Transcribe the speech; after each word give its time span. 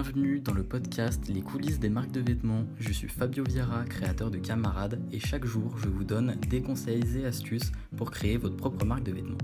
Bienvenue 0.00 0.38
dans 0.38 0.54
le 0.54 0.62
podcast 0.62 1.26
Les 1.26 1.42
coulisses 1.42 1.80
des 1.80 1.88
marques 1.88 2.12
de 2.12 2.20
vêtements. 2.20 2.62
Je 2.78 2.92
suis 2.92 3.08
Fabio 3.08 3.42
Viera, 3.42 3.84
créateur 3.84 4.30
de 4.30 4.38
Camarade, 4.38 5.02
et 5.10 5.18
chaque 5.18 5.44
jour 5.44 5.76
je 5.76 5.88
vous 5.88 6.04
donne 6.04 6.36
des 6.48 6.62
conseils 6.62 7.18
et 7.18 7.24
astuces 7.24 7.72
pour 7.96 8.12
créer 8.12 8.36
votre 8.36 8.56
propre 8.56 8.84
marque 8.84 9.02
de 9.02 9.10
vêtements. 9.10 9.38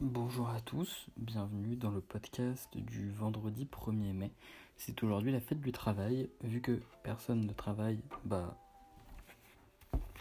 Bonjour 0.00 0.48
à 0.48 0.62
tous, 0.62 1.08
bienvenue 1.18 1.76
dans 1.76 1.90
le 1.90 2.00
podcast 2.00 2.74
du 2.74 3.10
vendredi 3.10 3.68
1er 3.70 4.14
mai. 4.14 4.32
C'est 4.78 5.02
aujourd'hui 5.02 5.30
la 5.30 5.40
fête 5.40 5.60
du 5.60 5.72
travail. 5.72 6.30
Vu 6.42 6.62
que 6.62 6.80
personne 7.02 7.42
ne 7.42 7.52
travaille, 7.52 8.00
bah 8.24 8.56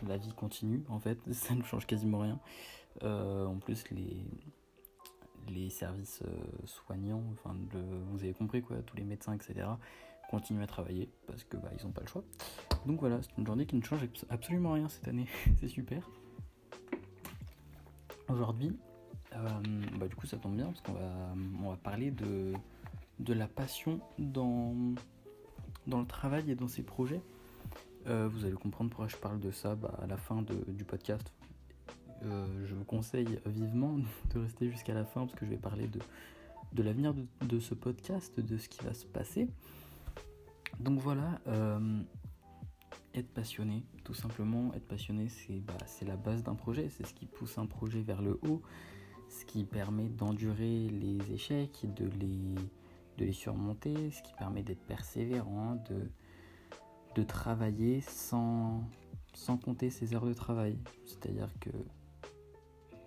la 0.05 0.17
vie 0.17 0.33
continue 0.33 0.83
en 0.89 0.99
fait, 0.99 1.17
ça 1.31 1.55
ne 1.55 1.63
change 1.63 1.87
quasiment 1.87 2.19
rien. 2.19 2.41
Euh, 3.03 3.45
en 3.45 3.55
plus 3.55 3.89
les, 3.91 4.17
les 5.50 5.70
services 5.70 6.21
euh, 6.25 6.66
soignants, 6.66 7.23
enfin 7.34 7.55
vous 8.12 8.23
avez 8.23 8.34
compris 8.34 8.62
quoi, 8.62 8.77
tous 8.86 8.98
les 8.98 9.04
médecins, 9.04 9.34
etc., 9.34 9.68
continuent 10.30 10.64
à 10.64 10.68
travailler 10.68 11.09
parce 11.27 11.44
que 11.44 11.58
bah, 11.58 11.70
ils 11.77 11.86
n'ont 11.86 11.91
pas 11.91 12.02
le 12.02 12.08
choix. 12.08 12.23
Donc 12.86 12.99
voilà, 12.99 13.22
c'est 13.22 13.38
une 13.38 13.45
journée 13.45 13.66
qui 13.66 13.76
ne 13.76 13.84
change 13.84 14.08
absolument 14.30 14.73
rien 14.73 14.89
cette 14.89 15.08
année, 15.08 15.27
c'est 15.59 15.67
super. 15.67 16.09
Aujourd'hui, 18.27 18.77
euh, 19.34 19.50
bah, 20.00 20.08
du 20.08 20.16
coup 20.16 20.26
ça 20.26 20.38
tombe 20.38 20.55
bien 20.55 20.66
parce 20.66 20.81
qu'on 20.81 20.94
va, 20.94 21.34
on 21.64 21.70
va 21.70 21.77
parler 21.77 22.12
de, 22.12 22.53
de 23.20 23.34
la 23.34 23.48
passion 23.48 24.00
dans, 24.17 24.73
dans 25.88 26.00
le 26.00 26.08
travail 26.08 26.52
et 26.52 26.55
dans 26.55 26.67
ses 26.67 26.84
projets. 26.84 27.22
Euh, 28.08 28.27
vous 28.31 28.45
allez 28.45 28.53
comprendre 28.53 28.91
pourquoi 28.91 29.08
je 29.08 29.16
parle 29.16 29.39
de 29.39 29.52
ça 29.52 29.75
bah, 29.75 29.98
à 30.02 30.08
la 30.08 30.17
fin 30.17 30.44
du 30.67 30.84
podcast. 30.84 31.34
Euh, 32.23 32.65
je 32.65 32.73
vous 32.73 32.85
conseille 32.85 33.39
vivement 33.45 33.97
de 34.33 34.39
rester 34.39 34.69
jusqu'à 34.69 34.93
la 34.93 35.05
fin 35.05 35.25
parce 35.25 35.37
que 35.37 35.45
je 35.45 35.51
vais 35.51 35.57
parler 35.57 35.87
de, 35.87 35.99
de 36.73 36.83
l'avenir 36.83 37.13
de, 37.41 37.59
ce 37.59 37.73
podcast, 37.73 38.39
de 38.39 38.57
ce 38.57 38.69
qui 38.69 38.83
va 38.83 38.93
se 38.93 39.05
passer. 39.05 39.47
Donc 40.79 40.99
voilà, 40.99 41.39
euh, 41.47 42.01
être 43.13 43.29
passionné, 43.29 43.83
tout 44.03 44.13
simplement, 44.13 44.73
être 44.73 44.88
passionné, 44.88 45.30
c'est 45.30 45.59
bah, 45.61 45.77
la 46.05 46.17
base 46.17 46.44
d'un 46.44 46.55
projet, 46.55 46.89
c'est 46.89 47.05
ce 47.05 47.13
qui 47.13 47.25
pousse 47.25 47.57
un 47.57 47.66
projet 47.66 48.02
vers 48.02 48.22
le 48.22 48.39
haut, 48.47 48.61
ce 49.29 49.45
qui 49.45 49.63
permet 49.63 50.09
d'endurer 50.09 50.89
les 50.89 51.31
échecs, 51.31 51.85
de 51.95 52.05
les, 52.19 52.55
de 53.17 53.25
les 53.25 53.31
surmonter, 53.31 54.11
ce 54.11 54.22
qui 54.22 54.33
permet 54.38 54.63
d'être 54.63 54.83
persévérant, 54.85 55.75
de, 55.89 56.09
de 57.16 57.23
travailler 57.23 58.02
sans, 58.02 58.83
sans 59.33 59.57
compter 59.57 59.89
ses 59.89 60.13
heures 60.13 60.25
de 60.25 60.33
travail. 60.33 60.77
C'est-à-dire 61.05 61.50
que 61.61 61.69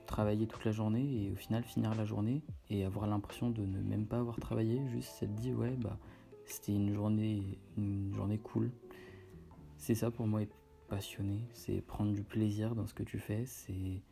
travailler 0.08 0.48
toute 0.48 0.64
la 0.64 0.72
journée 0.72 1.22
et 1.22 1.30
au 1.30 1.36
final 1.36 1.62
finir 1.62 1.94
la 1.94 2.04
journée 2.04 2.42
et 2.70 2.84
avoir 2.84 3.06
l'impression 3.06 3.50
de 3.50 3.64
ne 3.64 3.78
même 3.80 4.06
pas 4.06 4.18
avoir 4.18 4.40
travaillé, 4.40 4.80
juste 4.88 5.10
s'être 5.10 5.34
dit 5.36 5.52
ouais 5.52 5.76
bah 5.76 5.98
c'était 6.46 6.72
une 6.74 6.92
journée 6.92 7.58
une 7.76 8.12
journée 8.14 8.38
cool. 8.38 8.72
C'est 9.76 9.94
ça 9.94 10.10
pour 10.10 10.26
moi 10.26 10.42
être 10.42 10.56
passionné, 10.88 11.46
c'est 11.52 11.80
prendre 11.80 12.12
du 12.12 12.24
plaisir 12.24 12.74
dans 12.74 12.86
ce 12.86 12.94
que 12.94 13.04
tu 13.04 13.18
fais, 13.18 13.44
c'est 13.44 14.02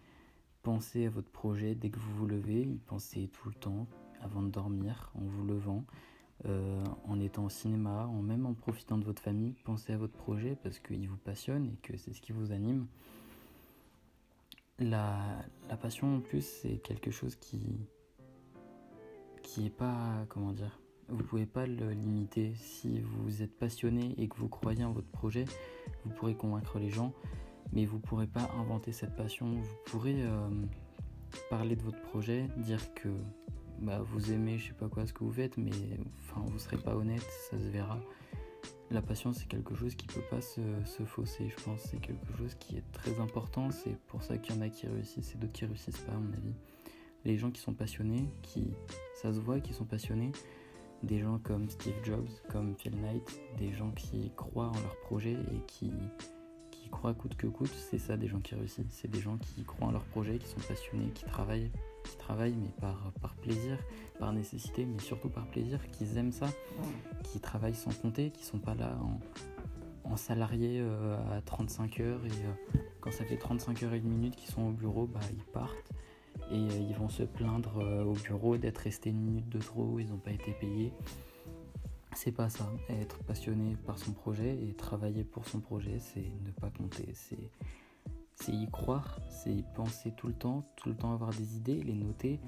penser 0.63 1.07
à 1.07 1.11
votre 1.11 1.31
projet 1.31 1.75
dès 1.75 1.91
que 1.91 1.99
vous 1.99 2.15
vous 2.19 2.27
levez, 2.27 2.63
y 2.63 2.79
penser 2.79 3.29
tout 3.33 3.49
le 3.49 3.55
temps 3.55 3.87
avant 4.21 4.43
de 4.43 4.51
dormir, 4.51 5.11
en 5.15 5.25
vous 5.25 5.45
levant, 5.45 5.85
euh, 6.45 6.85
en 7.05 7.19
étant 7.21 7.47
au 7.47 7.49
cinéma, 7.49 8.07
en 8.07 8.21
même 8.21 8.45
en 8.45 8.53
profitant 8.53 8.99
de 8.99 9.05
votre 9.05 9.23
famille, 9.23 9.55
pensez 9.65 9.95
à 9.95 9.97
votre 9.97 10.17
projet 10.17 10.57
parce 10.63 10.79
qu'il 10.79 11.09
vous 11.09 11.17
passionne 11.17 11.67
et 11.67 11.77
que 11.83 11.97
c'est 11.97 12.13
ce 12.13 12.21
qui 12.21 12.33
vous 12.33 12.53
anime. 12.53 12.87
La, 14.79 15.45
passion 15.81 16.17
en 16.17 16.21
plus 16.21 16.43
c'est 16.43 16.79
quelque 16.79 17.11
chose 17.11 17.37
qui 17.37 17.61
qui 19.43 19.67
est 19.67 19.71
pas 19.71 20.27
comment 20.29 20.53
dire 20.53 20.81
vous 21.09 21.23
pouvez 21.23 21.47
pas 21.47 21.67
le 21.67 21.93
limiter. 21.93 22.53
Si 22.57 23.01
vous 23.01 23.43
êtes 23.43 23.57
passionné 23.57 24.15
et 24.19 24.29
que 24.29 24.37
vous 24.39 24.49
croyez 24.49 24.85
en 24.85 24.93
votre 24.93 25.09
projet 25.09 25.45
vous 26.05 26.11
pourrez 26.11 26.35
convaincre 26.35 26.79
les 26.79 26.91
gens 26.91 27.13
mais 27.73 27.85
vous 27.85 27.99
pourrez 27.99 28.27
pas 28.27 28.51
inventer 28.59 28.93
cette 28.93 29.17
passion. 29.17 29.47
Vous 29.47 29.77
pourrez 29.87 30.23
euh, 30.23 30.49
parler 31.51 31.77
de 31.77 31.83
votre 31.83 32.01
projet 32.03 32.49
dire 32.59 32.93
que 32.95 33.09
bah, 33.81 34.01
vous 34.03 34.33
aimez 34.33 34.59
je 34.59 34.69
sais 34.69 34.75
pas 34.75 34.89
quoi 34.89 35.07
ce 35.07 35.13
que 35.13 35.25
vous 35.25 35.33
faites 35.33 35.57
mais 35.57 35.71
enfin 36.19 36.43
vous 36.47 36.59
serez 36.59 36.79
pas 36.79 36.95
honnête 36.95 37.27
ça 37.51 37.59
se 37.59 37.69
verra 37.69 38.01
la 38.91 39.03
passion 39.03 39.33
c'est 39.33 39.49
quelque 39.49 39.75
chose 39.75 39.95
qui 39.95 40.07
peut 40.07 40.23
pas 40.31 40.41
se, 40.41 40.61
fausser 41.05 41.49
je 41.49 41.63
pense. 41.65 41.81
C'est 41.81 42.01
quelque 42.01 42.33
chose 42.39 42.55
qui 42.55 42.77
est 42.77 42.93
très 42.93 43.19
important. 43.21 43.71
C'est 43.71 43.97
pour 44.07 44.23
ça 44.23 44.39
qu'il 44.39 44.55
y 44.55 44.59
en 44.59 44.63
a 44.63 44.69
qui 44.69 44.87
réussissent 44.87 45.35
et 45.35 45.39
d'autres 45.39 45.53
qui 45.53 45.65
réussissent 45.65 45.99
pas 45.99 46.13
à 46.13 46.17
mon 46.17 46.33
avis. 46.33 46.55
Les 47.25 47.37
gens 47.37 47.51
qui 47.51 47.61
sont 47.61 47.75
passionnés 47.75 48.29
qui 48.43 48.75
ça 49.15 49.33
se 49.33 49.41
voit 49.41 49.61
qui 49.61 49.73
sont 49.73 49.85
passionnés. 49.85 50.33
Des 51.03 51.21
gens 51.21 51.39
comme 51.39 51.69
Steve 51.69 51.97
Jobs 52.05 52.29
comme 52.49 52.75
Phil 52.77 52.97
Knight 52.97 53.41
des 53.59 53.73
gens 53.73 53.91
qui 53.91 54.33
croient 54.35 54.69
en 54.69 54.81
leur 54.81 54.97
projet 55.01 55.33
et 55.33 55.61
qui 55.67 55.93
qui 56.71 56.89
croient 56.89 57.15
coûte 57.15 57.37
que 57.37 57.47
coûte 57.47 57.75
c'est 57.75 57.99
ça 57.99 58.17
des 58.17 58.29
gens 58.29 58.41
qui 58.41 58.55
réussissent. 58.55 58.87
C'est 58.91 59.11
des 59.11 59.21
gens 59.21 59.37
qui 59.37 59.65
croient 59.65 59.89
en 59.89 59.93
leur 59.93 60.05
projet 60.05 60.39
qui 60.39 60.49
sont 60.49 60.61
passionnés 60.61 61.11
qui 61.15 61.25
travaillent 61.25 61.71
qui 62.07 62.17
travaillent 62.17 62.57
mais 62.57 62.73
par, 62.81 63.13
par 63.21 63.35
plaisir, 63.37 63.79
par 64.19 64.33
nécessité, 64.33 64.85
mais 64.85 65.01
surtout 65.01 65.29
par 65.29 65.47
plaisir, 65.47 65.79
qu'ils 65.91 66.17
aiment 66.17 66.33
ça, 66.33 66.49
qui 67.25 67.41
travaillent 67.41 67.75
sans 67.75 67.93
compter, 68.01 68.31
qui 68.31 68.45
sont 68.45 68.59
pas 68.59 68.75
là 68.75 68.97
en, 69.03 69.21
en 70.11 70.17
salarié 70.17 70.81
euh, 70.81 71.17
à 71.37 71.41
35 71.43 72.01
heures 72.01 72.25
et 72.25 72.31
euh, 72.31 72.81
quand 73.01 73.13
ça 73.13 73.25
fait 73.25 73.37
35 73.37 73.83
heures 73.83 73.95
et 73.95 73.99
une 73.99 74.09
minute 74.09 74.37
qu'ils 74.37 74.51
sont 74.51 74.63
au 74.63 74.73
bureau, 74.73 75.07
bah 75.07 75.21
ils 75.33 75.45
partent 75.53 75.93
et 76.51 76.55
euh, 76.55 76.87
ils 76.89 76.95
vont 76.95 77.09
se 77.09 77.23
plaindre 77.23 78.05
au 78.07 78.13
bureau 78.13 78.57
d'être 78.57 78.79
restés 78.79 79.11
une 79.11 79.21
minute 79.21 79.49
de 79.49 79.59
trop, 79.59 79.99
ils 79.99 80.09
n'ont 80.09 80.19
pas 80.19 80.33
été 80.33 80.53
payés. 80.53 80.93
C'est 82.15 82.33
pas 82.33 82.49
ça, 82.49 82.71
être 82.89 83.19
passionné 83.25 83.77
par 83.85 83.99
son 83.99 84.13
projet 84.13 84.57
et 84.63 84.73
travailler 84.73 85.23
pour 85.23 85.47
son 85.47 85.61
projet, 85.61 85.99
c'est 85.99 86.31
ne 86.45 86.51
pas 86.51 86.71
compter, 86.71 87.09
c'est 87.13 87.51
c'est 88.37 88.53
y 88.53 88.71
croire, 88.71 89.19
c'est 89.29 89.53
y 89.53 89.63
penser 89.63 90.13
tout 90.17 90.29
le 90.29 90.35
temps, 90.35 90.65
tout 90.77 90.89
le 90.89 90.95
temps 90.95 91.13
avoir 91.13 91.31
des 91.31 91.57
idées, 91.57 91.83
les 91.83 91.95
noter. 91.95 92.39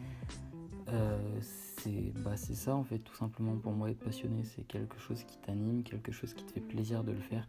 Euh, 0.89 1.19
c'est 1.41 2.13
bah, 2.23 2.37
ça 2.37 2.75
en 2.75 2.85
fait 2.85 2.99
tout 2.99 3.15
simplement 3.15 3.57
pour 3.57 3.73
moi 3.73 3.91
être 3.91 3.99
passionné, 3.99 4.43
c'est 4.45 4.67
quelque 4.67 4.99
chose 4.99 5.23
qui 5.25 5.39
t'anime, 5.39 5.83
quelque 5.83 6.13
chose 6.13 6.35
qui 6.35 6.45
te 6.45 6.53
fait 6.53 6.61
plaisir 6.61 7.05
de 7.05 7.13
le 7.13 7.21
faire, 7.21 7.47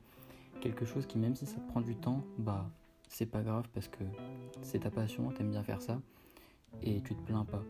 quelque 0.61 0.85
chose 0.85 1.05
qui 1.05 1.17
même 1.17 1.35
si 1.35 1.45
ça 1.45 1.59
prend 1.69 1.81
du 1.81 1.95
temps, 1.95 2.23
bah 2.37 2.69
c'est 3.07 3.25
pas 3.25 3.41
grave 3.41 3.67
parce 3.73 3.87
que 3.87 4.03
c'est 4.61 4.79
ta 4.79 4.91
passion, 4.91 5.31
t'aimes 5.31 5.51
bien 5.51 5.63
faire 5.63 5.81
ça 5.81 6.01
et 6.81 7.01
tu 7.01 7.15
te 7.15 7.21
plains 7.21 7.45
pas. 7.45 7.63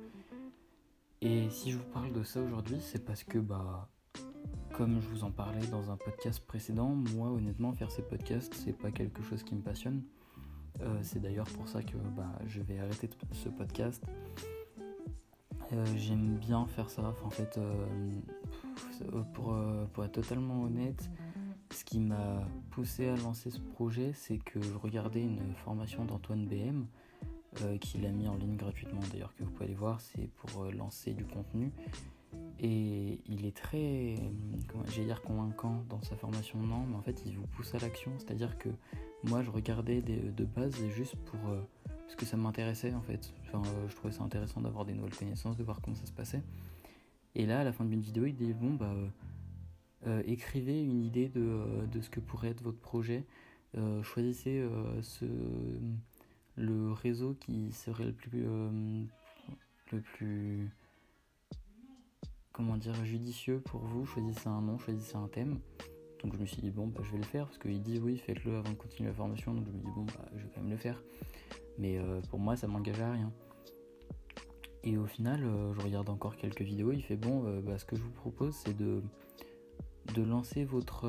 Et 1.21 1.49
si 1.49 1.71
je 1.71 1.77
vous 1.77 1.89
parle 1.93 2.13
de 2.13 2.23
ça 2.23 2.41
aujourd'hui, 2.41 2.77
c'est 2.81 3.05
parce 3.05 3.23
que 3.23 3.37
bah 3.37 3.89
comme 4.73 5.01
je 5.01 5.07
vous 5.07 5.23
en 5.23 5.31
parlais 5.31 5.65
dans 5.67 5.91
un 5.91 5.97
podcast 5.97 6.45
précédent, 6.45 6.95
moi 7.13 7.29
honnêtement 7.29 7.73
faire 7.73 7.91
ces 7.91 8.01
podcasts 8.01 8.53
c'est 8.53 8.73
pas 8.73 8.91
quelque 8.91 9.21
chose 9.23 9.43
qui 9.43 9.55
me 9.55 9.61
passionne. 9.61 10.01
Euh, 10.81 10.99
c'est 11.01 11.19
d'ailleurs 11.21 11.47
pour 11.47 11.67
ça 11.67 11.81
que 11.81 11.97
bah, 12.15 12.31
je 12.45 12.61
vais 12.61 12.79
arrêter 12.79 13.09
ce 13.33 13.49
podcast. 13.49 14.03
Euh, 15.71 15.85
j'aime 15.97 16.37
bien 16.37 16.65
faire 16.67 16.89
ça. 16.89 17.13
en 17.23 17.29
fait, 17.29 17.57
euh, 17.57 19.23
pour, 19.33 19.55
être 20.03 20.11
totalement 20.11 20.63
honnête, 20.63 21.09
ce 21.71 21.83
qui 21.83 21.99
m'a 21.99 22.47
poussé 22.71 23.07
à 23.09 23.15
lancer 23.17 23.51
ce 23.51 23.59
projet, 23.59 24.13
c'est 24.13 24.37
que 24.37 24.61
je 24.61 24.73
regardais 24.73 25.21
une 25.21 25.53
formation 25.53 26.05
d'Antoine 26.05 26.45
BM, 26.45 26.85
qu'il 27.81 28.05
a 28.05 28.11
mis 28.11 28.27
en 28.27 28.35
ligne 28.35 28.55
gratuitement 28.55 29.01
d'ailleurs, 29.11 29.33
que 29.35 29.43
vous 29.43 29.51
pouvez 29.51 29.65
aller 29.65 29.75
voir. 29.75 29.99
C'est 30.01 30.29
pour 30.35 30.65
lancer 30.71 31.13
du 31.13 31.25
contenu. 31.25 31.71
Et 32.61 33.21
il 33.25 33.45
est 33.45 33.55
très, 33.55 34.15
j'ai 34.89 35.05
dire 35.05 35.21
convaincant 35.21 35.85
dans 35.89 36.01
sa 36.01 36.17
formation, 36.17 36.59
non, 36.59 36.85
mais 36.85 36.95
en 36.95 37.01
fait 37.01 37.23
il 37.25 37.37
vous 37.37 37.47
pousse 37.47 37.73
à 37.73 37.79
l'action, 37.79 38.11
c'est-à-dire 38.17 38.57
que 38.57 38.67
moi 39.23 39.41
je 39.41 39.49
regardais 39.49 40.01
de 40.01 40.45
base 40.45 40.75
juste 40.89 41.15
pour, 41.15 41.39
euh, 41.49 41.61
parce 41.87 42.15
que 42.17 42.25
ça 42.25 42.35
m'intéressait 42.35 42.93
en 42.93 43.01
fait, 43.01 43.33
enfin, 43.43 43.61
euh, 43.65 43.87
je 43.87 43.95
trouvais 43.95 44.13
ça 44.13 44.23
intéressant 44.23 44.59
d'avoir 44.59 44.83
des 44.83 44.93
nouvelles 44.93 45.15
connaissances, 45.15 45.55
de 45.55 45.63
voir 45.63 45.79
comment 45.81 45.95
ça 45.95 46.05
se 46.05 46.11
passait. 46.11 46.43
Et 47.35 47.45
là 47.45 47.61
à 47.61 47.63
la 47.63 47.71
fin 47.71 47.85
d'une 47.85 48.01
vidéo 48.01 48.25
il 48.25 48.35
dit 48.35 48.53
bon 48.53 48.73
bah 48.73 48.93
euh, 50.07 50.21
écrivez 50.25 50.83
une 50.83 51.01
idée 51.01 51.29
de, 51.29 51.85
de, 51.89 52.01
ce 52.01 52.09
que 52.09 52.19
pourrait 52.19 52.49
être 52.49 52.61
votre 52.61 52.79
projet, 52.79 53.25
choisissez 54.03 54.67
le 56.57 56.91
réseau 56.91 57.35
qui 57.39 57.71
serait 57.71 58.05
le 58.05 58.11
plus, 58.11 58.43
le 59.91 60.01
plus 60.01 60.69
comment 62.59 62.75
dire, 62.75 62.93
judicieux 63.05 63.61
pour 63.61 63.79
vous. 63.79 64.05
Choisissez 64.05 64.49
un 64.49 64.61
nom, 64.61 64.77
choisissez 64.77 65.15
un 65.15 65.29
thème. 65.29 65.59
Donc 66.21 66.33
je 66.35 66.39
me 66.39 66.45
suis 66.45 66.61
dit, 66.61 66.71
bon, 66.71 66.87
bah, 66.87 66.99
je 67.05 67.11
vais 67.11 67.17
le 67.17 67.23
faire, 67.23 67.45
parce 67.45 67.57
qu'il 67.57 67.81
dit 67.81 67.99
oui, 67.99 68.17
faites-le 68.17 68.57
avant 68.57 68.69
de 68.69 68.75
continuer 68.75 69.07
la 69.07 69.15
formation. 69.15 69.53
Donc 69.53 69.65
je 69.65 69.71
me 69.71 69.77
dis, 69.77 69.91
bon, 69.95 70.03
bah, 70.03 70.25
je 70.35 70.43
vais 70.43 70.49
quand 70.53 70.59
même 70.59 70.69
le 70.69 70.75
faire. 70.75 71.01
Mais 71.77 71.97
euh, 71.97 72.19
pour 72.29 72.39
moi, 72.39 72.57
ça 72.57 72.67
m'engage 72.67 72.99
à 72.99 73.13
rien. 73.13 73.31
Et 74.83 74.97
au 74.97 75.05
final, 75.05 75.41
euh, 75.45 75.73
je 75.73 75.79
regarde 75.79 76.09
encore 76.09 76.35
quelques 76.35 76.61
vidéos. 76.61 76.91
Il 76.91 77.01
fait, 77.01 77.15
bon, 77.15 77.45
euh, 77.45 77.61
bah, 77.61 77.77
ce 77.77 77.85
que 77.85 77.95
je 77.95 78.01
vous 78.01 78.11
propose, 78.11 78.53
c'est 78.55 78.75
de, 78.75 79.01
lancer 80.17 80.65
votre, 80.65 81.07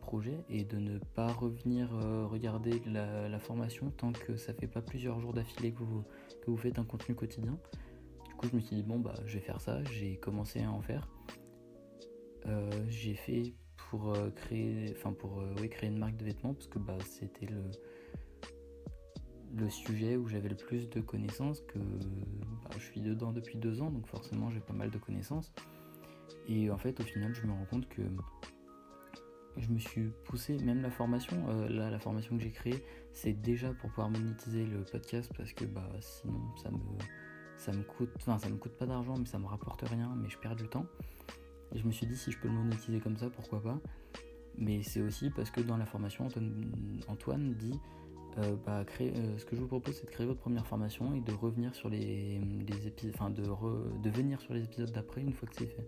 projet 0.00 0.42
et 0.48 0.64
de 0.64 0.78
ne 0.78 0.98
pas 0.98 1.30
revenir 1.30 1.90
regarder 2.30 2.80
la, 2.86 3.38
formation 3.38 3.90
tant 3.90 4.12
que 4.12 4.38
ça 4.38 4.54
fait 4.54 4.66
pas 4.66 4.80
plusieurs 4.80 5.20
jours 5.20 5.34
d'affilée 5.34 5.72
que 5.72 5.82
vous 6.46 6.56
faites 6.56 6.78
un 6.78 6.84
contenu 6.84 7.14
quotidien 7.14 7.58
coup, 8.38 8.48
je 8.48 8.56
me 8.56 8.60
suis 8.60 8.76
dit, 8.76 8.82
bon, 8.82 8.98
bah, 8.98 9.14
je 9.26 9.34
vais 9.34 9.44
faire 9.44 9.60
ça. 9.60 9.82
J'ai 9.84 10.16
commencé 10.16 10.62
à 10.62 10.70
en 10.70 10.80
faire. 10.80 11.06
Euh, 12.46 12.70
j'ai 12.88 13.14
fait 13.14 13.54
pour 13.76 14.14
euh, 14.14 14.30
créer, 14.30 14.94
enfin 14.96 15.12
pour 15.12 15.40
euh, 15.40 15.54
créer 15.68 15.90
une 15.90 15.98
marque 15.98 16.16
de 16.16 16.24
vêtements 16.24 16.54
parce 16.54 16.68
que 16.68 16.78
bah, 16.78 16.96
c'était 17.04 17.46
le, 17.46 17.62
le 19.56 19.68
sujet 19.68 20.16
où 20.16 20.28
j'avais 20.28 20.48
le 20.48 20.56
plus 20.56 20.88
de 20.88 21.00
connaissances, 21.00 21.60
que 21.62 21.78
bah, 21.78 22.70
je 22.78 22.84
suis 22.84 23.00
dedans 23.00 23.32
depuis 23.32 23.58
deux 23.58 23.82
ans, 23.82 23.90
donc 23.90 24.06
forcément 24.06 24.50
j'ai 24.50 24.60
pas 24.60 24.72
mal 24.72 24.90
de 24.90 24.98
connaissances. 24.98 25.52
Et 26.48 26.70
en 26.70 26.78
fait, 26.78 26.98
au 27.00 27.02
final, 27.02 27.34
je 27.34 27.46
me 27.46 27.52
rends 27.52 27.66
compte 27.66 27.88
que 27.88 28.02
je 29.58 29.68
me 29.68 29.78
suis 29.78 30.10
poussé, 30.24 30.56
même 30.58 30.80
la 30.80 30.90
formation, 30.90 31.36
là, 31.68 31.90
la 31.90 31.98
formation 31.98 32.36
que 32.36 32.42
j'ai 32.42 32.52
créée, 32.52 32.84
c'est 33.12 33.32
déjà 33.32 33.74
pour 33.74 33.90
pouvoir 33.90 34.08
monétiser 34.08 34.64
le 34.64 34.84
podcast 34.84 35.30
parce 35.36 35.52
que 35.52 35.64
bah, 35.64 35.90
sinon 36.00 36.40
ça 36.62 36.70
me, 36.70 36.78
ça 37.58 37.72
me 37.72 37.82
coûte, 37.82 38.10
enfin 38.16 38.38
ça 38.38 38.48
me 38.48 38.56
coûte 38.56 38.72
pas 38.72 38.86
d'argent, 38.86 39.14
mais 39.18 39.26
ça 39.26 39.38
me 39.38 39.46
rapporte 39.46 39.82
rien, 39.82 40.14
mais 40.16 40.28
je 40.28 40.38
perds 40.38 40.56
du 40.56 40.68
temps. 40.68 40.86
Et 41.74 41.78
je 41.78 41.86
me 41.86 41.92
suis 41.92 42.06
dit, 42.06 42.16
si 42.16 42.32
je 42.32 42.38
peux 42.38 42.48
le 42.48 42.54
monétiser 42.54 42.98
comme 43.00 43.16
ça, 43.16 43.28
pourquoi 43.28 43.62
pas. 43.62 43.78
Mais 44.56 44.82
c'est 44.82 45.02
aussi 45.02 45.30
parce 45.30 45.50
que 45.50 45.60
dans 45.60 45.76
la 45.76 45.86
formation, 45.86 46.28
Antoine, 47.08 47.54
dit 47.54 47.78
euh, 48.38 48.56
bah, 48.64 48.84
euh, 49.00 49.38
ce 49.38 49.44
que 49.44 49.56
je 49.56 49.60
vous 49.60 49.66
propose, 49.66 49.96
c'est 49.96 50.06
de 50.06 50.10
créer 50.10 50.26
votre 50.26 50.40
première 50.40 50.66
formation 50.66 51.14
et 51.14 51.20
de 51.20 51.32
revenir 51.32 51.74
sur 51.74 51.88
les, 51.88 52.40
épisodes, 52.86 53.12
enfin 53.14 53.30
de 53.30 54.10
venir 54.10 54.40
sur 54.40 54.54
les 54.54 54.64
épisodes 54.64 54.90
d'après 54.92 55.20
une 55.20 55.32
fois 55.32 55.48
que 55.48 55.56
c'est 55.56 55.66
fait. 55.66 55.86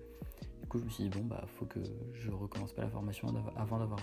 Du 0.61 0.67
coup, 0.67 0.79
je 0.79 0.85
me 0.85 0.91
suis 0.91 1.05
dit 1.05 1.11
bon 1.11 1.25
bah 1.25 1.45
faut 1.47 1.67
que 1.67 1.81
je 2.13 2.31
recommence 2.31 2.73
pas 2.73 2.83
la 2.83 2.91
formation 2.91 3.29
avant 3.57 3.79
d'avoir 3.79 4.01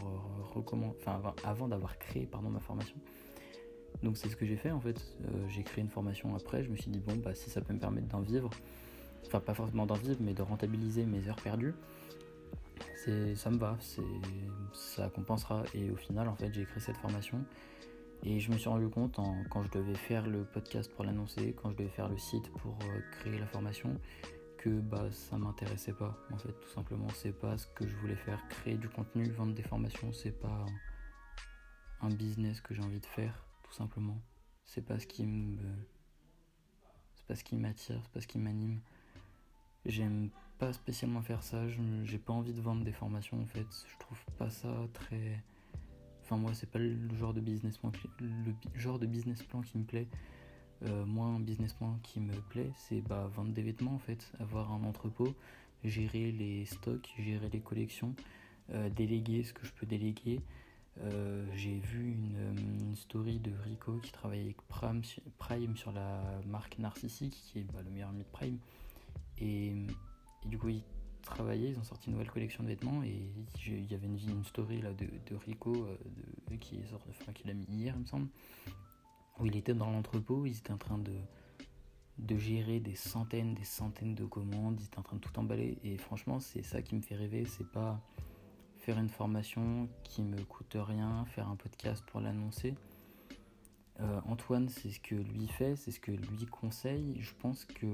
enfin 0.56 1.34
avant 1.44 1.68
d'avoir 1.68 1.98
créé 1.98 2.26
pardon 2.26 2.50
ma 2.50 2.60
formation. 2.60 2.96
Donc 4.04 4.18
c'est 4.18 4.30
ce 4.30 4.36
que 4.36 4.46
j'ai 4.46 4.58
fait 4.58 4.72
en 4.72 4.80
fait. 4.80 5.00
Euh, 5.22 5.48
j'ai 5.50 5.64
créé 5.64 5.84
une 5.84 5.90
formation 5.90 6.36
après. 6.36 6.64
Je 6.64 6.70
me 6.70 6.76
suis 6.76 6.92
dit 6.92 7.00
bon 7.00 7.16
bah 7.18 7.34
si 7.34 7.50
ça 7.50 7.62
peut 7.62 7.74
me 7.74 7.80
permettre 7.80 8.08
d'en 8.08 8.22
vivre, 8.22 8.50
enfin 9.26 9.40
pas 9.40 9.54
forcément 9.54 9.86
d'en 9.86 9.96
vivre, 9.96 10.18
mais 10.22 10.34
de 10.34 10.42
rentabiliser 10.42 11.06
mes 11.06 11.28
heures 11.28 11.42
perdues, 11.42 11.74
ça 13.36 13.50
me 13.50 13.58
va, 13.58 13.78
ça 14.74 15.10
compensera. 15.10 15.64
Et 15.74 15.90
au 15.90 15.96
final, 15.96 16.28
en 16.28 16.36
fait, 16.36 16.54
j'ai 16.54 16.66
créé 16.66 16.80
cette 16.82 16.98
formation 16.98 17.44
et 18.24 18.40
je 18.40 18.52
me 18.52 18.58
suis 18.58 18.70
rendu 18.70 18.90
compte 18.90 19.20
quand 19.50 19.64
je 19.64 19.72
devais 19.72 19.96
faire 19.96 20.28
le 20.28 20.44
podcast 20.44 20.92
pour 20.92 21.06
l'annoncer, 21.06 21.56
quand 21.62 21.72
je 21.72 21.78
devais 21.78 21.90
faire 21.90 22.10
le 22.10 22.18
site 22.18 22.50
pour 22.58 22.78
euh, 22.84 23.00
créer 23.12 23.38
la 23.40 23.46
formation, 23.46 24.00
que 24.58 24.70
bah 24.70 25.08
ça 25.12 25.38
m'intéressait 25.38 25.94
pas. 25.94 26.18
En 26.34 26.38
fait, 26.38 26.52
tout 26.52 26.70
simplement, 26.70 27.08
c'est 27.14 27.32
pas 27.32 27.58
ce 27.58 27.68
que 27.68 27.88
je 27.88 27.96
voulais 27.98 28.16
faire. 28.16 28.40
Créer 28.50 28.76
du 28.76 28.90
contenu, 28.90 29.30
vendre 29.32 29.54
des 29.54 29.64
formations, 29.64 30.12
c'est 30.12 30.38
pas 30.38 30.66
un 32.02 32.10
business 32.10 32.60
que 32.62 32.74
j'ai 32.74 32.82
envie 32.82 33.00
de 33.00 33.06
faire, 33.06 33.46
tout 33.68 33.74
simplement. 33.74 34.22
C'est 34.66 34.86
pas 34.86 35.00
ce 35.00 35.08
qui 35.08 35.26
me, 35.26 35.58
c'est 37.16 37.26
pas 37.26 37.36
ce 37.36 37.44
qui 37.44 37.56
m'attire, 37.56 38.00
c'est 38.04 38.12
pas 38.12 38.22
ce 38.22 38.28
qui 38.28 38.38
m'anime. 38.38 38.80
J'aime 39.86 40.30
pas 40.58 40.74
spécialement 40.74 41.22
faire 41.22 41.44
ça, 41.44 41.66
j'ai 42.04 42.18
pas 42.18 42.34
envie 42.34 42.54
de 42.54 42.62
vendre 42.62 42.84
des 42.84 42.92
formations 42.92 43.42
en 43.42 43.46
fait, 43.46 43.68
je 43.88 43.98
trouve 44.00 44.20
pas 44.38 44.50
ça 44.50 44.88
très... 44.94 45.44
Enfin 46.24 46.36
moi 46.36 46.54
c'est 46.54 46.70
pas 46.70 46.80
le 46.80 47.16
genre 47.16 47.34
de 47.34 47.40
business 47.40 47.78
plan, 47.78 47.92
le 48.20 48.54
genre 48.76 49.00
de 49.00 49.06
business 49.06 49.44
plan 49.44 49.62
qui 49.62 49.78
me 49.78 49.86
plaît. 49.86 50.08
Euh, 50.84 51.06
moi 51.06 51.26
un 51.28 51.40
business 51.40 51.74
plan 51.74 51.98
qui 52.04 52.20
me 52.20 52.36
plaît 52.50 52.72
c'est 52.76 53.02
bah, 53.02 53.30
vendre 53.34 53.52
des 53.52 53.62
vêtements 53.62 53.96
en 53.96 54.00
fait, 54.00 54.32
avoir 54.40 54.72
un 54.72 54.84
entrepôt, 54.84 55.34
gérer 55.84 56.32
les 56.32 56.66
stocks, 56.66 57.14
gérer 57.18 57.50
les 57.50 57.62
collections, 57.62 58.14
euh, 58.72 58.90
déléguer 58.90 59.44
ce 59.44 59.54
que 59.54 59.66
je 59.66 59.72
peux 59.74 59.86
déléguer. 59.86 60.42
Euh, 61.04 61.46
j'ai 61.56 61.78
vu 61.78 62.14
une, 62.14 62.96
story 62.96 63.40
de 63.40 63.52
Rico 63.64 63.98
qui 64.00 64.12
travaille 64.12 64.42
avec 64.42 64.58
Prime, 64.68 65.04
sur 65.76 65.92
la 65.92 66.22
marque 66.48 66.80
Narcissique 66.80 67.40
qui 67.46 67.60
est 67.60 67.64
bah, 67.72 67.80
le 67.84 67.92
meilleur 67.92 68.10
ami 68.10 68.24
de 68.24 68.30
Prime. 68.32 68.58
Et, 69.40 69.74
du 70.46 70.58
coup, 70.58 70.70
ils 70.70 70.84
travaillaient, 71.22 71.70
ils 71.70 71.80
ont 71.80 71.84
sorti 71.84 72.08
une 72.08 72.14
nouvelle 72.14 72.32
collection 72.32 72.64
de 72.64 72.70
vêtements 72.70 73.04
et 73.04 73.30
il 73.68 73.92
y 73.92 73.94
avait 73.94 74.08
une, 74.08 74.18
une 74.30 74.44
story 74.46 74.82
là, 74.82 74.94
de, 74.94 75.36
Rico 75.46 75.76
euh, 75.76 76.58
qui, 76.60 76.78
est 76.78 76.88
sorti, 76.88 77.10
enfin, 77.22 77.34
qui 77.34 77.48
l'a 77.48 77.54
mis 77.54 77.66
hier, 77.66 77.94
il 77.96 78.02
me 78.02 78.08
semble, 78.08 78.28
où 79.40 79.46
il 79.46 79.56
était 79.56 79.76
dans 79.76 79.92
l'entrepôt, 79.92 80.46
ils 80.46 80.58
étaient 80.58 80.74
en 80.74 80.78
train 80.78 80.98
de, 80.98 81.14
de 82.18 82.38
gérer 82.38 82.80
des 82.80 82.96
centaines, 82.96 83.54
des 83.54 83.64
centaines 83.64 84.16
de 84.16 84.26
commandes, 84.26 84.78
ils 84.80 84.86
étaient 84.86 85.00
en 85.00 85.04
train 85.04 85.18
de 85.18 85.22
tout 85.22 85.38
emballer. 85.38 85.78
Et 85.84 85.98
franchement, 85.98 86.40
c'est 86.40 86.64
ça 86.64 86.82
qui 86.82 86.96
me 86.96 87.02
fait 87.02 87.16
rêver, 87.16 87.46
c'est 87.46 87.70
pas 87.70 88.02
faire 88.88 89.00
une 89.00 89.10
formation 89.10 89.90
qui 90.06 90.22
me 90.22 90.42
coûte 90.46 90.78
rien, 90.80 91.26
faire 91.26 91.50
un 91.50 91.58
podcast 91.58 92.06
pour 92.08 92.22
l'annoncer. 92.22 92.74
Euh, 94.00 94.22
Antoine, 94.26 94.70
c'est 94.70 94.92
ce 94.92 95.02
que 95.02 95.16
lui 95.16 95.50
fait, 95.50 95.76
c'est 95.76 95.92
ce 95.92 96.00
que 96.00 96.12
lui 96.12 96.46
conseille. 96.46 97.18
Je 97.20 97.34
pense 97.38 97.66
que 97.66 97.86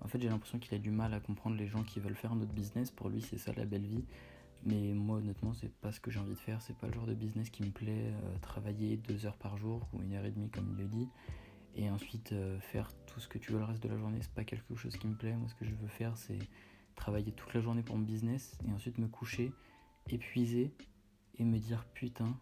en 0.00 0.08
fait, 0.08 0.20
j'ai 0.20 0.28
l'impression 0.28 0.58
qu'il 0.58 0.74
a 0.74 0.78
du 0.78 0.90
mal 0.90 1.14
à 1.14 1.20
comprendre 1.20 1.54
les 1.54 1.68
gens 1.68 1.84
qui 1.84 2.00
veulent 2.00 2.16
faire 2.16 2.32
un 2.32 2.40
autre 2.40 2.52
business. 2.52 2.90
Pour 2.90 3.10
lui, 3.10 3.22
c'est 3.22 3.38
ça 3.38 3.52
la 3.52 3.64
belle 3.64 3.86
vie. 3.86 4.04
Mais 4.64 4.92
moi, 4.92 5.18
honnêtement, 5.18 5.54
c'est 5.54 5.72
pas 5.72 5.92
ce 5.92 6.00
que 6.00 6.10
j'ai 6.10 6.18
envie 6.18 6.34
de 6.34 6.40
faire. 6.40 6.60
C'est 6.62 6.76
pas 6.76 6.88
le 6.88 6.94
genre 6.94 7.06
de 7.06 7.14
business 7.14 7.48
qui 7.48 7.62
me 7.62 7.70
plaît. 7.70 8.06
Euh, 8.08 8.38
travailler 8.40 8.96
deux 8.96 9.24
heures 9.24 9.36
par 9.36 9.56
jour 9.56 9.86
ou 9.92 10.02
une 10.02 10.14
heure 10.14 10.24
et 10.24 10.32
demie, 10.32 10.50
comme 10.50 10.66
il 10.72 10.82
le 10.82 10.88
dit. 10.88 11.08
Et 11.76 11.88
ensuite, 11.90 12.32
euh, 12.32 12.58
faire 12.58 12.90
tout 13.06 13.20
ce 13.20 13.28
que 13.28 13.38
tu 13.38 13.52
veux 13.52 13.60
le 13.60 13.66
reste 13.66 13.84
de 13.84 13.88
la 13.88 13.96
journée, 13.96 14.18
c'est 14.20 14.34
pas 14.34 14.42
quelque 14.42 14.74
chose 14.74 14.96
qui 14.96 15.06
me 15.06 15.14
plaît. 15.14 15.36
Moi, 15.36 15.48
ce 15.48 15.54
que 15.54 15.64
je 15.64 15.76
veux 15.76 15.86
faire, 15.86 16.16
c'est 16.16 16.40
travailler 16.96 17.30
toute 17.30 17.54
la 17.54 17.60
journée 17.60 17.84
pour 17.84 17.96
mon 17.96 18.02
business 18.02 18.58
et 18.66 18.72
ensuite 18.72 18.98
me 18.98 19.06
coucher, 19.06 19.52
épuisé 20.08 20.72
et 21.38 21.44
me 21.44 21.58
dire 21.58 21.84
putain, 21.94 22.36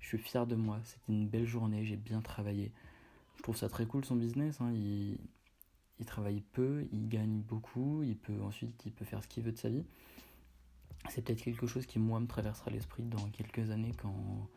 je 0.00 0.08
suis 0.08 0.18
fier 0.18 0.46
de 0.46 0.54
moi. 0.54 0.80
C'était 0.84 1.12
une 1.12 1.28
belle 1.28 1.46
journée, 1.46 1.84
j'ai 1.84 1.96
bien 1.96 2.20
travaillé. 2.20 2.72
Je 3.36 3.42
trouve 3.42 3.56
ça 3.56 3.68
très 3.68 3.86
cool 3.86 4.04
son 4.04 4.16
business. 4.16 4.60
Hein. 4.60 4.72
Il 4.72 5.18
il 6.00 6.06
travaille 6.06 6.40
peu, 6.40 6.86
il 6.92 7.08
gagne 7.08 7.40
beaucoup, 7.40 8.02
il 8.02 8.16
peut 8.16 8.40
ensuite 8.42 8.82
il 8.84 8.92
peut 8.92 9.04
faire 9.04 9.22
ce 9.22 9.28
qu'il 9.28 9.42
veut 9.42 9.52
de 9.52 9.58
sa 9.58 9.68
vie. 9.68 9.84
C'est 11.08 11.22
peut-être 11.22 11.42
quelque 11.42 11.66
chose 11.66 11.86
qui 11.86 11.98
moi 11.98 12.18
me 12.18 12.26
traversera 12.26 12.70
l'esprit 12.70 13.02
dans 13.04 13.24
quelques 13.30 13.70
années 13.70 13.92
quand 14.00 14.48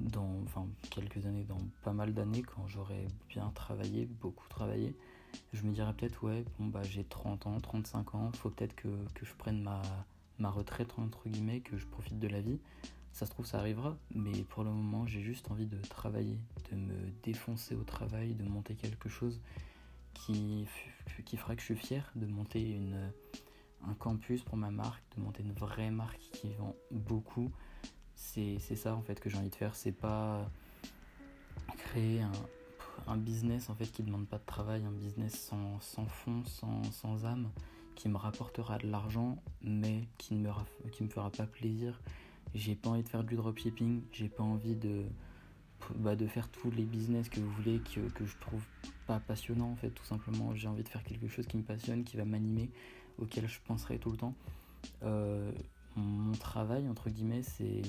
dans 0.00 0.40
enfin 0.44 0.66
quelques 0.90 1.26
années 1.26 1.44
dans 1.44 1.60
pas 1.82 1.92
mal 1.92 2.12
d'années 2.14 2.42
quand 2.42 2.66
j'aurai 2.66 3.06
bien 3.28 3.50
travaillé, 3.54 4.06
beaucoup 4.06 4.48
travaillé, 4.48 4.94
je 5.52 5.62
me 5.62 5.72
dirais 5.72 5.92
peut-être 5.94 6.24
ouais, 6.24 6.44
bon 6.58 6.66
bah 6.66 6.82
j'ai 6.82 7.04
30 7.04 7.46
ans, 7.46 7.60
35 7.60 8.14
ans, 8.14 8.32
faut 8.32 8.50
peut-être 8.50 8.74
que, 8.74 8.88
que, 9.14 9.24
je 9.24 9.34
prenne 9.34 9.62
ma 9.62 9.82
ma 10.40 10.50
retraite 10.50 10.98
entre 10.98 11.28
guillemets, 11.28 11.60
que 11.60 11.76
je 11.76 11.86
profite 11.86 12.18
de 12.18 12.28
la 12.28 12.40
vie. 12.40 12.58
Ça 13.12 13.26
se 13.26 13.30
trouve 13.30 13.46
ça 13.46 13.58
arrivera, 13.58 13.96
mais 14.14 14.44
pour 14.44 14.62
le 14.62 14.70
moment, 14.70 15.06
j'ai 15.06 15.20
juste 15.20 15.50
envie 15.50 15.66
de 15.66 15.80
travailler, 15.82 16.38
de 16.70 16.76
me 16.76 17.10
défoncer 17.22 17.74
au 17.74 17.82
travail, 17.82 18.34
de 18.34 18.44
monter 18.44 18.74
quelque 18.74 19.08
chose 19.08 19.40
qui, 20.14 20.66
qui 21.24 21.36
fera 21.36 21.54
que 21.54 21.60
je 21.60 21.66
suis 21.66 21.76
fier 21.76 22.10
de 22.14 22.26
monter 22.26 22.78
un 23.86 23.94
campus 23.94 24.42
pour 24.42 24.56
ma 24.56 24.70
marque, 24.70 25.02
de 25.16 25.22
monter 25.22 25.42
une 25.42 25.52
vraie 25.52 25.90
marque 25.90 26.20
qui 26.32 26.52
vend 26.54 26.74
beaucoup. 26.90 27.50
C'est 28.14 28.58
ça 28.76 28.94
en 28.94 29.02
fait 29.02 29.18
que 29.18 29.30
j'ai 29.30 29.38
envie 29.38 29.50
de 29.50 29.54
faire. 29.54 29.74
C'est 29.74 29.92
pas 29.92 30.50
créer 31.78 32.20
un, 33.06 33.16
business 33.16 33.70
en 33.70 33.74
fait 33.74 33.86
qui 33.86 34.02
demande 34.02 34.28
pas 34.28 34.38
de 34.38 34.44
travail, 34.44 34.84
un 34.84 34.92
business 34.92 35.34
sans, 35.34 35.80
sans 35.80 36.06
fond, 36.06 36.44
sans, 36.44 37.24
âme, 37.24 37.50
qui 38.00 38.08
me 38.08 38.16
rapportera 38.16 38.78
de 38.78 38.86
l'argent, 38.86 39.36
mais 39.60 40.08
qui 40.16 40.32
ne 40.34 40.48
me, 40.48 41.08
fera 41.10 41.30
pas 41.30 41.44
plaisir. 41.44 42.00
J'ai 42.54 42.74
pas 42.74 42.88
envie 42.88 43.02
de 43.02 43.08
faire 43.10 43.24
du 43.24 43.36
dropshipping, 43.36 44.00
j'ai 44.10 44.30
pas 44.30 44.42
envie 44.42 44.74
de, 44.74 45.04
bah, 45.96 46.16
faire 46.26 46.48
tous 46.48 46.70
les 46.70 46.84
business 46.84 47.28
que 47.28 47.40
vous 47.40 47.50
voulez 47.50 47.78
que, 47.80 48.24
je 48.24 48.38
trouve 48.38 48.64
pas 49.06 49.20
passionnant 49.20 49.70
en 49.70 49.76
fait 49.76 49.90
tout 49.90 50.04
simplement. 50.04 50.54
J'ai 50.54 50.66
envie 50.66 50.82
de 50.82 50.88
faire 50.88 51.04
quelque 51.04 51.28
chose 51.28 51.46
qui 51.46 51.58
me 51.58 51.62
passionne 51.62 52.02
qui 52.02 52.16
va 52.16 52.24
m'animer 52.24 52.70
auquel 53.18 53.46
je 53.46 53.60
penserai 53.66 53.98
tout 53.98 54.10
le 54.10 54.16
temps. 54.16 54.34
Euh, 55.02 55.52
mon 55.94 56.32
travail 56.32 56.88
entre 56.88 57.10
guillemets 57.10 57.42
c'est 57.42 57.82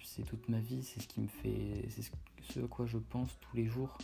c'est 0.00 0.22
toute 0.22 0.48
ma 0.48 0.60
vie 0.60 0.84
c'est 0.84 1.00
ce 1.02 1.08
qui 1.08 1.20
me 1.20 1.26
fait 1.26 1.88
c'est 1.88 2.02
ce, 2.52 2.60
à 2.60 2.68
quoi 2.68 2.86
je 2.86 2.98
pense 2.98 3.36
tous 3.40 3.56
les 3.56 3.66
jours 3.66 3.98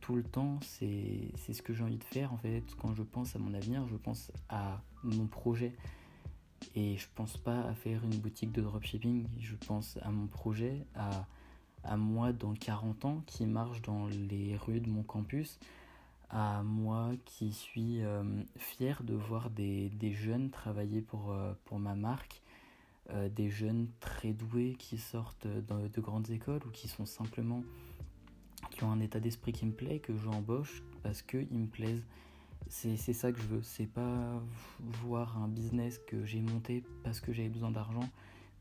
tout 0.00 0.14
le 0.14 0.22
temps 0.22 0.58
c'est 0.62 1.52
ce 1.52 1.62
que 1.62 1.72
j'ai 1.72 1.82
envie 1.82 1.98
de 1.98 2.04
faire 2.04 2.32
en 2.32 2.38
fait. 2.38 2.62
Quand 2.78 2.94
je 2.94 3.02
pense 3.02 3.36
à 3.36 3.38
mon 3.38 3.54
avenir 3.54 3.86
je 3.88 3.96
pense 3.96 4.30
à 4.48 4.82
mon 5.02 5.26
projet. 5.26 5.74
Et 6.74 6.96
je 6.96 7.06
pense 7.14 7.36
pas 7.36 7.60
à 7.60 7.74
faire 7.74 8.02
une 8.04 8.18
boutique 8.18 8.50
de 8.50 8.60
dropshipping. 8.62 9.28
Je 9.38 9.54
pense 9.66 9.96
à 10.02 10.10
mon 10.10 10.26
projet 10.26 10.84
à 10.94 11.26
à 11.84 11.96
moi 11.96 12.32
dans 12.32 12.54
40 12.54 13.04
ans 13.04 13.22
qui 13.26 13.46
marche 13.46 13.82
dans 13.82 14.06
les 14.08 14.56
rues 14.56 14.80
de 14.80 14.88
mon 14.88 15.02
campus, 15.02 15.58
à 16.30 16.62
moi 16.62 17.12
qui 17.24 17.52
suis 17.52 18.02
euh, 18.02 18.22
fier 18.56 19.02
de 19.02 19.14
voir 19.14 19.50
des, 19.50 19.88
des 19.90 20.12
jeunes 20.12 20.50
travailler 20.50 21.00
pour, 21.00 21.32
euh, 21.32 21.52
pour 21.64 21.78
ma 21.78 21.94
marque, 21.94 22.42
euh, 23.10 23.28
des 23.28 23.50
jeunes 23.50 23.88
très 24.00 24.32
doués 24.32 24.76
qui 24.78 24.98
sortent 24.98 25.46
de, 25.46 25.88
de, 25.88 26.00
grandes 26.00 26.30
écoles 26.30 26.60
ou 26.66 26.70
qui 26.70 26.88
sont 26.88 27.06
simplement 27.06 27.64
qui 28.70 28.84
ont 28.84 28.90
un 28.90 29.00
état 29.00 29.20
d'esprit 29.20 29.52
qui 29.52 29.66
me 29.66 29.72
plaît, 29.72 29.98
que 29.98 30.16
j'embauche 30.16 30.82
parce 31.02 31.22
qu'ils 31.22 31.48
me 31.50 31.66
plaisent. 31.66 32.04
C'est 32.68 32.96
ça 32.96 33.32
que 33.32 33.40
je 33.40 33.46
veux, 33.46 33.62
c'est 33.62 33.86
pas 33.86 34.42
voir 35.02 35.38
un 35.38 35.48
business 35.48 35.98
que 36.06 36.26
j'ai 36.26 36.42
monté 36.42 36.84
parce 37.02 37.20
que 37.20 37.32
j'avais 37.32 37.48
besoin 37.48 37.70
d'argent, 37.70 38.08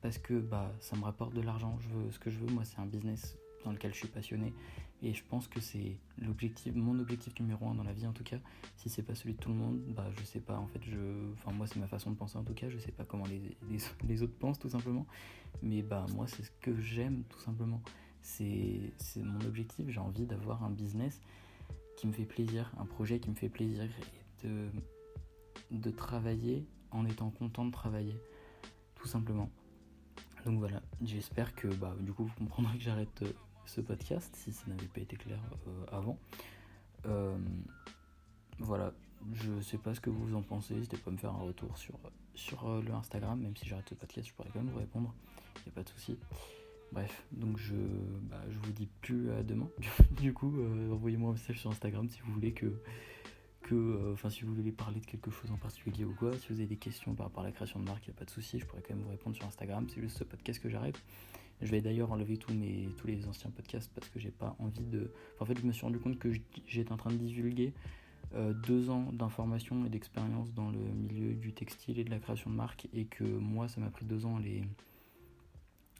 parce 0.01 0.17
que 0.17 0.39
bah, 0.39 0.71
ça 0.79 0.95
me 0.95 1.03
rapporte 1.03 1.33
de 1.33 1.41
l'argent. 1.41 1.77
Je 1.81 1.89
veux, 1.89 2.11
ce 2.11 2.19
que 2.19 2.29
je 2.29 2.37
veux, 2.37 2.47
moi, 2.47 2.63
c'est 2.63 2.79
un 2.79 2.85
business 2.85 3.37
dans 3.65 3.73
lequel 3.73 3.93
je 3.93 3.97
suis 3.99 4.07
passionné 4.07 4.53
Et 5.01 5.13
je 5.13 5.23
pense 5.27 5.47
que 5.47 5.59
c'est 5.59 5.97
l'objectif, 6.19 6.73
mon 6.73 6.97
objectif 6.99 7.37
numéro 7.39 7.67
un 7.67 7.75
dans 7.75 7.83
la 7.83 7.93
vie 7.93 8.07
en 8.07 8.13
tout 8.13 8.23
cas. 8.23 8.37
Si 8.77 8.89
c'est 8.89 9.03
pas 9.03 9.13
celui 9.13 9.33
de 9.33 9.39
tout 9.39 9.49
le 9.49 9.55
monde, 9.55 9.79
bah 9.89 10.07
je 10.17 10.23
sais 10.23 10.39
pas. 10.39 10.57
En 10.57 10.67
fait, 10.67 10.81
je, 10.83 10.97
enfin 11.33 11.51
moi 11.51 11.67
c'est 11.67 11.79
ma 11.79 11.87
façon 11.87 12.11
de 12.11 12.15
penser 12.15 12.37
en 12.37 12.43
tout 12.43 12.53
cas. 12.53 12.69
Je 12.69 12.77
sais 12.77 12.91
pas 12.91 13.03
comment 13.03 13.25
les, 13.25 13.57
les, 14.07 14.23
autres 14.23 14.37
pensent 14.39 14.59
tout 14.59 14.69
simplement. 14.69 15.05
Mais 15.61 15.81
bah 15.81 16.05
moi 16.15 16.27
c'est 16.27 16.43
ce 16.43 16.51
que 16.61 16.79
j'aime 16.79 17.23
tout 17.29 17.39
simplement. 17.39 17.81
C'est 18.27 19.23
mon 19.23 19.39
objectif. 19.45 19.89
J'ai 19.89 19.99
envie 19.99 20.25
d'avoir 20.25 20.63
un 20.63 20.69
business 20.69 21.21
qui 21.95 22.07
me 22.07 22.11
fait 22.11 22.25
plaisir, 22.25 22.71
un 22.77 22.85
projet 22.85 23.19
qui 23.19 23.29
me 23.29 23.35
fait 23.35 23.49
plaisir 23.49 23.89
et 24.43 24.47
de, 25.71 25.91
travailler 25.91 26.67
en 26.91 27.05
étant 27.05 27.29
content 27.29 27.65
de 27.65 27.71
travailler, 27.71 28.19
tout 28.95 29.07
simplement. 29.07 29.49
Donc 30.45 30.59
voilà, 30.59 30.81
j'espère 31.01 31.55
que 31.55 31.67
bah, 31.67 31.95
du 31.99 32.13
coup 32.13 32.25
vous 32.25 32.35
comprendrez 32.35 32.77
que 32.77 32.83
j'arrête 32.83 33.21
euh, 33.23 33.31
ce 33.65 33.81
podcast 33.81 34.33
si 34.35 34.53
ça 34.53 34.67
n'avait 34.67 34.87
pas 34.87 35.01
été 35.01 35.15
clair 35.15 35.39
euh, 35.67 35.85
avant. 35.91 36.19
Euh, 37.05 37.37
voilà, 38.59 38.93
je 39.33 39.59
sais 39.61 39.77
pas 39.77 39.95
ce 39.95 39.99
que 39.99 40.09
vous 40.09 40.35
en 40.35 40.43
pensez, 40.43 40.75
n'hésitez 40.75 40.97
pas 40.97 41.09
à 41.09 41.13
me 41.13 41.17
faire 41.17 41.33
un 41.33 41.43
retour 41.43 41.77
sur, 41.77 41.97
sur 42.35 42.81
le 42.81 42.93
Instagram, 42.93 43.39
même 43.39 43.55
si 43.55 43.65
j'arrête 43.65 43.89
ce 43.89 43.95
podcast, 43.95 44.27
je 44.27 44.33
pourrais 44.33 44.49
quand 44.53 44.59
même 44.59 44.71
vous 44.71 44.79
répondre, 44.79 45.13
il 45.57 45.63
n'y 45.63 45.69
a 45.69 45.75
pas 45.75 45.83
de 45.83 45.89
souci. 45.89 46.17
Bref, 46.91 47.25
donc 47.31 47.57
je, 47.57 47.75
bah, 48.29 48.41
je 48.49 48.57
vous 48.59 48.71
dis 48.71 48.87
plus 49.01 49.29
à 49.31 49.43
demain. 49.43 49.69
du 50.21 50.33
coup, 50.33 50.53
envoyez-moi 50.91 51.31
un 51.31 51.33
message 51.33 51.59
sur 51.59 51.69
Instagram 51.69 52.07
si 52.09 52.19
vous 52.21 52.33
voulez 52.33 52.53
que, 52.53 52.81
que 53.61 54.13
enfin 54.13 54.29
si 54.29 54.43
vous 54.43 54.53
voulez 54.55 54.71
parler 54.71 54.99
de 54.99 55.05
quelque 55.05 55.29
chose 55.29 55.51
en 55.51 55.57
particulier 55.57 56.05
ou 56.05 56.13
quoi, 56.13 56.37
si 56.37 56.47
vous 56.49 56.55
avez 56.55 56.67
des 56.67 56.77
questions 56.77 57.13
par 57.13 57.27
rapport 57.27 57.43
à 57.43 57.47
la 57.47 57.51
création 57.51 57.79
de 57.79 57.85
marque, 57.85 58.07
il 58.07 58.11
n'y 58.11 58.15
a 58.15 58.19
pas 58.19 58.25
de 58.25 58.29
souci, 58.29 58.59
je 58.59 58.65
pourrais 58.65 58.81
quand 58.81 58.95
même 58.95 59.03
vous 59.03 59.09
répondre 59.09 59.35
sur 59.35 59.45
Instagram, 59.45 59.85
c'est 59.93 60.01
juste 60.01 60.17
ce 60.17 60.23
podcast 60.23 60.61
que 60.61 60.69
j'arrête. 60.69 61.01
Je 61.61 61.71
vais 61.71 61.81
d'ailleurs 61.81 62.11
enlever 62.11 62.37
tous, 62.37 62.53
mes, 62.53 62.87
tous 62.97 63.07
les 63.07 63.27
anciens 63.27 63.49
podcasts 63.49 63.91
parce 63.93 64.09
que 64.09 64.19
j'ai 64.19 64.29
pas 64.29 64.55
envie 64.59 64.85
de. 64.85 65.11
en 65.39 65.45
fait, 65.45 65.59
je 65.59 65.65
me 65.65 65.71
suis 65.71 65.85
rendu 65.85 65.99
compte 65.99 66.19
que 66.19 66.31
j'étais 66.67 66.91
en 66.91 66.97
train 66.97 67.11
de 67.11 67.17
divulguer 67.17 67.73
euh, 68.35 68.53
deux 68.53 68.89
ans 68.89 69.11
d'information 69.11 69.85
et 69.85 69.89
d'expérience 69.89 70.53
dans 70.53 70.69
le 70.69 70.79
milieu 70.79 71.33
du 71.33 71.53
textile 71.53 71.97
et 71.97 72.03
de 72.03 72.11
la 72.11 72.19
création 72.19 72.51
de 72.51 72.55
marque 72.55 72.87
et 72.93 73.05
que 73.05 73.23
moi, 73.23 73.67
ça 73.67 73.81
m'a 73.81 73.89
pris 73.89 74.05
deux 74.05 74.25
ans 74.25 74.37
à 74.37 74.39
les, 74.39 74.63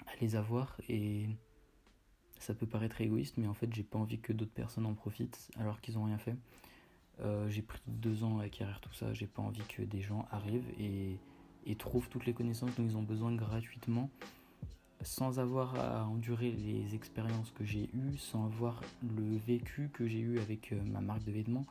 à 0.07 0.15
les 0.21 0.35
avoir 0.35 0.75
et 0.89 1.27
ça 2.39 2.53
peut 2.53 2.67
paraître 2.67 3.01
égoïste, 3.01 3.37
mais 3.37 3.47
en 3.47 3.53
fait, 3.53 3.73
j'ai 3.73 3.83
pas 3.83 3.97
envie 3.97 4.19
que 4.19 4.33
d'autres 4.33 4.53
personnes 4.53 4.85
en 4.85 4.93
profitent 4.93 5.49
alors 5.59 5.81
qu'ils 5.81 5.97
ont 5.97 6.03
rien 6.03 6.17
fait. 6.17 6.35
Euh, 7.19 7.49
j'ai 7.49 7.63
pris 7.63 7.81
deux 7.87 8.23
ans 8.23 8.39
à 8.39 8.43
acquérir 8.43 8.79
tout 8.79 8.93
ça, 8.93 9.11
j'ai 9.13 9.25
pas 9.25 9.41
envie 9.41 9.63
que 9.67 9.81
des 9.81 10.01
gens 10.01 10.27
arrivent 10.31 10.69
et, 10.79 11.17
et 11.65 11.75
trouvent 11.75 12.07
toutes 12.09 12.25
les 12.25 12.33
connaissances 12.33 12.75
dont 12.75 12.83
ils 12.83 12.95
ont 12.95 13.01
besoin 13.01 13.33
gratuitement 13.33 14.09
sans 15.01 15.39
avoir 15.39 15.75
à 15.79 16.07
endurer 16.07 16.51
les 16.51 16.95
expériences 16.95 17.51
que 17.51 17.63
j'ai 17.63 17.89
eues, 17.93 18.17
sans 18.17 18.45
avoir 18.45 18.81
le 19.03 19.37
vécu 19.37 19.89
que 19.93 20.07
j'ai 20.07 20.19
eu 20.19 20.39
avec 20.39 20.71
euh, 20.73 20.81
ma 20.83 21.01
marque 21.01 21.23
de 21.23 21.31
vêtements, 21.31 21.65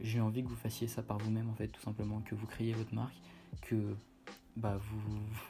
j'ai 0.00 0.20
envie 0.20 0.42
que 0.42 0.48
vous 0.48 0.56
fassiez 0.56 0.88
ça 0.88 1.02
par 1.02 1.18
vous-même 1.18 1.48
en 1.50 1.54
fait, 1.54 1.68
tout 1.68 1.82
simplement, 1.82 2.20
que 2.20 2.34
vous 2.34 2.46
créiez 2.46 2.72
votre 2.72 2.94
marque, 2.94 3.16
que 3.62 3.94
bah, 4.56 4.78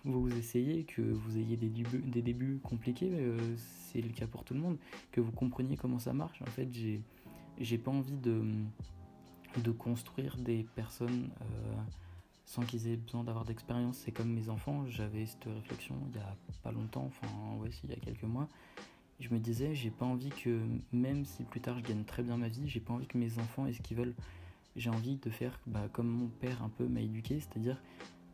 vous, 0.05 0.21
vous 0.21 0.37
essayez, 0.37 0.85
que 0.85 1.03
vous 1.03 1.37
ayez 1.39 1.57
des 1.57 1.69
débuts, 1.69 2.03
des 2.03 2.23
débuts 2.23 2.61
compliqués, 2.63 3.11
euh, 3.13 3.39
c'est 3.57 4.01
le 4.01 4.11
cas 4.11 4.27
pour 4.27 4.45
tout 4.45 4.55
le 4.55 4.61
monde, 4.61 4.79
que 5.11 5.21
vous 5.21 5.33
compreniez 5.33 5.77
comment 5.77 5.99
ça 5.99 6.13
marche. 6.13 6.41
En 6.43 6.51
fait, 6.51 6.69
j'ai 7.59 7.79
pas 7.79 7.91
envie 7.91 8.17
de, 8.17 8.43
de 9.63 9.71
construire 9.71 10.37
des 10.37 10.67
personnes. 10.75 11.31
Euh, 11.41 11.75
sans 12.45 12.63
qu'ils 12.63 12.87
aient 12.89 12.97
besoin 12.97 13.25
d'avoir 13.25 13.47
d'expérience. 13.47 13.97
C'est 13.97 14.13
comme 14.13 14.31
mes 14.31 14.51
enfants, 14.51 14.85
j'avais 14.87 15.25
cette 15.25 15.45
réflexion 15.45 15.97
il 16.11 16.21
y 16.21 16.23
a 16.23 16.37
pas 16.63 16.71
longtemps, 16.71 17.07
enfin 17.07 17.27
ouais, 17.57 17.71
il 17.85 17.91
y 17.91 17.93
a 17.95 17.97
quelques 17.97 18.25
mois. 18.25 18.47
Je 19.21 19.31
me 19.31 19.39
disais, 19.39 19.75
j'ai 19.75 19.91
pas 19.91 20.05
envie 20.05 20.29
que, 20.29 20.61
même 20.93 21.25
si 21.25 21.45
plus 21.45 21.61
tard 21.61 21.79
je 21.79 21.85
gagne 21.85 22.05
très 22.05 22.23
bien 22.23 22.37
ma 22.37 22.49
vie, 22.49 22.69
j'ai 22.69 22.81
pas 22.81 22.93
envie 22.93 23.07
que 23.07 23.17
mes 23.17 23.39
enfants 23.39 23.67
aient 23.67 23.73
ce 23.73 23.81
qu'ils 23.81 23.97
veulent. 23.97 24.15
J'ai 24.77 24.91
envie 24.91 25.17
de 25.17 25.31
faire 25.31 25.59
bah, 25.67 25.89
comme 25.93 26.09
mon 26.09 26.29
père 26.29 26.63
un 26.63 26.69
peu 26.69 26.87
m'a 26.87 27.01
éduqué, 27.01 27.41
c'est-à-dire, 27.41 27.81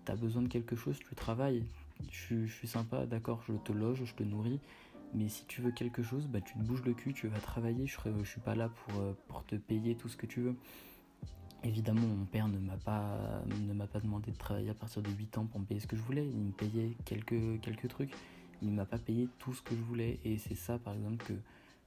t'as 0.08 0.16
besoin 0.16 0.40
de 0.40 0.48
quelque 0.48 0.74
chose, 0.74 0.98
tu 1.06 1.14
travailles. 1.14 1.66
Je, 2.10 2.46
suis 2.46 2.66
sympa, 2.66 3.04
d'accord, 3.04 3.42
je 3.46 3.52
te 3.52 3.72
loge, 3.72 4.04
je 4.04 4.14
te 4.14 4.22
nourris, 4.22 4.58
mais 5.12 5.28
si 5.28 5.44
tu 5.44 5.60
veux 5.60 5.70
quelque 5.70 6.02
chose, 6.02 6.26
bah, 6.28 6.40
tu 6.40 6.54
te 6.54 6.60
bouges 6.60 6.82
le 6.82 6.94
cul, 6.94 7.12
tu 7.12 7.28
vas 7.28 7.40
travailler, 7.40 7.86
je, 7.86 8.24
suis 8.24 8.40
pas 8.40 8.54
là 8.54 8.70
pour, 8.70 9.00
euh, 9.00 9.12
pour 9.26 9.44
te 9.44 9.56
payer 9.56 9.96
tout 9.96 10.08
ce 10.08 10.16
que 10.16 10.24
tu 10.24 10.40
veux. 10.40 10.56
Évidemment, 11.62 12.00
mon 12.00 12.24
père 12.24 12.48
ne 12.48 12.58
m'a 12.58 12.78
pas, 12.78 13.42
ne 13.68 13.74
m'a 13.74 13.86
pas 13.86 14.00
demandé 14.00 14.30
de 14.30 14.36
travailler 14.38 14.70
à 14.70 14.74
partir 14.74 15.02
de 15.02 15.10
8 15.10 15.36
ans 15.36 15.44
pour 15.44 15.60
me 15.60 15.66
payer 15.66 15.80
ce 15.80 15.86
que 15.86 15.96
je 15.96 16.02
voulais. 16.02 16.26
Il 16.26 16.40
me 16.40 16.52
payait 16.52 16.96
quelques, 17.04 17.60
quelques 17.60 17.88
trucs. 17.88 18.12
Il 18.62 18.70
m'a 18.70 18.86
pas 18.86 18.98
payé 18.98 19.28
tout 19.38 19.52
ce 19.52 19.60
que 19.60 19.76
je 19.76 19.82
voulais. 19.82 20.20
Et 20.24 20.38
c'est 20.38 20.54
ça, 20.54 20.78
par 20.78 20.94
exemple, 20.94 21.22
que. 21.26 21.34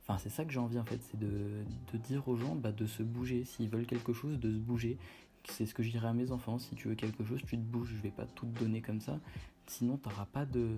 Enfin, 0.04 0.20
c'est 0.20 0.30
ça 0.30 0.46
que 0.46 0.51
j'ai 0.51 0.60
envie, 0.60 0.78
en 0.78 0.86
fait. 0.86 1.00
C'est 1.10 1.20
de, 1.20 1.63
de, 1.92 1.98
dire 1.98 2.28
aux 2.28 2.36
gens 2.36 2.54
bah, 2.54 2.72
de 2.72 2.86
se 2.86 3.01
bouger. 3.01 3.46
S'ils 3.46 3.70
veulent 3.70 3.88
quelque 3.88 4.13
chose, 4.13 4.38
de 4.40 4.51
se 4.51 4.60
bouger. 4.60 4.98
C'est 5.45 5.65
ce 5.65 5.74
que 5.74 5.83
je 5.83 5.89
dirais 5.89 6.07
à 6.07 6.13
mes 6.13 6.31
enfants. 6.31 6.60
Si 6.60 6.75
tu 6.75 6.88
veux 6.88 6.95
quelque 6.95 7.24
chose, 7.24 7.41
tu 7.45 7.57
te 7.57 7.63
bouges. 7.63 7.93
Je 7.95 8.01
vais 8.01 8.12
pas 8.12 8.25
tout 8.25 8.45
te 8.45 8.60
donner 8.60 8.81
comme 8.81 9.01
ça. 9.01 9.19
Sinon, 9.67 9.98
t'auras 9.98 10.25
pas 10.25 10.45
de. 10.45 10.77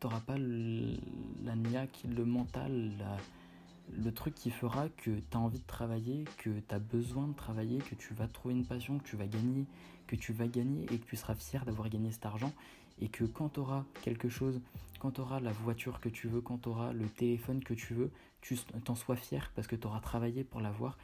T'auras 0.00 0.20
pas 0.20 0.38
la 0.38 1.56
niaque, 1.56 2.04
le 2.08 2.24
mental, 2.24 2.92
le 3.96 4.12
truc 4.12 4.34
qui 4.34 4.50
fera 4.50 4.88
que 4.88 5.10
tu 5.10 5.36
envie 5.36 5.58
de 5.58 5.66
travailler, 5.66 6.24
que 6.36 6.50
tu 6.50 6.74
as 6.74 6.78
besoin 6.78 7.26
de 7.26 7.34
travailler, 7.34 7.78
que 7.78 7.96
tu 7.96 8.14
vas 8.14 8.28
trouver 8.28 8.54
une 8.54 8.64
passion, 8.64 8.98
que 8.98 9.08
tu 9.08 9.16
vas 9.16 9.26
gagner, 9.26 9.66
que 10.06 10.14
tu 10.14 10.32
vas 10.32 10.46
gagner 10.46 10.84
et 10.92 10.98
que 10.98 11.06
tu 11.06 11.16
seras 11.16 11.34
fier 11.34 11.64
d'avoir 11.64 11.88
gagné 11.88 12.12
cet 12.12 12.26
argent 12.26 12.52
et 13.00 13.08
que 13.08 13.24
quand 13.24 13.50
tu 13.50 13.60
quelque 14.02 14.28
chose, 14.28 14.60
quand 14.98 15.12
tu 15.12 15.20
la 15.42 15.52
voiture 15.52 16.00
que 16.00 16.08
tu 16.08 16.28
veux, 16.28 16.40
quand 16.40 16.58
tu 16.58 16.68
auras 16.68 16.92
le 16.92 17.06
téléphone 17.06 17.62
que 17.62 17.74
tu 17.74 17.94
veux, 17.94 18.10
tu 18.40 18.56
t'en 18.84 18.94
sois 18.94 19.16
fier 19.16 19.50
parce 19.54 19.66
que 19.66 19.76
tu 19.76 19.86
auras 19.86 20.00
travaillé 20.00 20.44
pour 20.44 20.60
l'avoir 20.60 20.98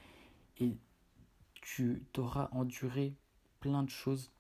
tu 1.65 2.05
t'auras 2.13 2.49
enduré 2.53 3.15
plein 3.61 3.83
de 3.83 3.91
choses, 3.91 4.31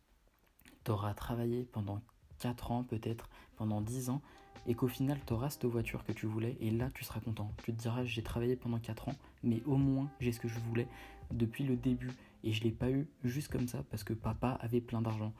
tu 0.84 0.90
auras 0.90 1.14
travaillé 1.14 1.64
pendant 1.64 2.02
4 2.38 2.70
ans 2.70 2.84
peut-être, 2.84 3.30
pendant 3.56 3.80
10 3.80 4.10
ans 4.10 4.20
et 4.66 4.74
qu'au 4.74 4.88
final 4.88 5.18
tu 5.26 5.32
auras 5.32 5.50
cette 5.50 5.64
voiture 5.64 6.04
que 6.04 6.12
tu 6.12 6.26
voulais 6.26 6.56
et 6.60 6.70
là 6.70 6.90
tu 6.92 7.02
seras 7.02 7.20
content. 7.20 7.50
Tu 7.64 7.72
te 7.72 7.80
diras 7.80 8.04
j'ai 8.04 8.22
travaillé 8.22 8.56
pendant 8.56 8.78
4 8.78 9.08
ans 9.08 9.14
mais 9.42 9.62
au 9.64 9.76
moins 9.76 10.10
j'ai 10.20 10.32
ce 10.32 10.40
que 10.40 10.48
je 10.48 10.58
voulais 10.60 10.86
depuis 11.32 11.64
le 11.64 11.76
début 11.76 12.12
et 12.44 12.52
je 12.52 12.62
l'ai 12.62 12.70
pas 12.70 12.90
eu 12.90 13.08
juste 13.24 13.50
comme 13.50 13.68
ça 13.68 13.82
parce 13.90 14.04
que 14.04 14.12
papa 14.12 14.58
avait 14.60 14.82
plein 14.82 15.00
d'argent. 15.00 15.32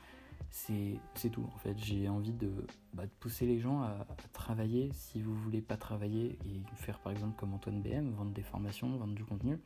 C'est 0.51 0.99
tout 1.33 1.47
en 1.55 1.59
fait. 1.59 1.77
J'ai 1.77 2.09
envie 2.09 2.33
de, 2.33 2.51
bah, 2.95 3.05
de, 3.05 3.11
pousser 3.21 3.45
les 3.45 3.59
gens 3.59 3.83
à, 3.83 4.07
travailler 4.33 4.91
si 4.93 5.21
vous 5.21 5.35
voulez 5.35 5.61
pas 5.61 5.77
travailler 5.77 6.39
et 6.47 6.63
faire 6.77 6.99
par 7.01 7.13
exemple 7.13 7.37
comme 7.37 7.53
Antoine 7.53 7.83
BM, 7.83 8.11
vendre 8.13 8.33
des 8.33 8.43
formations, 8.43 8.97
vendre 8.97 9.15
du 9.15 9.25
contenu. 9.25 9.59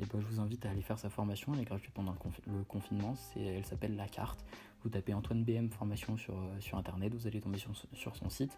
Et 0.00 0.04
bah, 0.06 0.18
je 0.20 0.26
vous 0.26 0.40
invite 0.40 0.64
à 0.66 0.70
aller 0.70 0.82
faire 0.82 0.98
sa 0.98 1.10
formation, 1.10 1.52
elle 1.54 1.60
est 1.60 1.64
gratuite 1.64 1.92
pendant 1.92 2.14
le, 2.46 2.64
confinement, 2.64 3.14
elle 3.36 3.64
s'appelle 3.64 3.96
La 3.96 4.06
Carte. 4.06 4.44
Vous 4.82 4.90
tapez 4.90 5.12
Antoine 5.12 5.42
BM 5.42 5.70
formation 5.70 6.16
sur, 6.16 6.34
euh, 6.34 6.60
sur 6.60 6.78
internet, 6.78 7.12
vous 7.12 7.26
allez 7.26 7.40
tomber 7.40 7.58
sur, 7.58 7.72
sur, 7.92 8.14
son 8.14 8.30
site. 8.30 8.56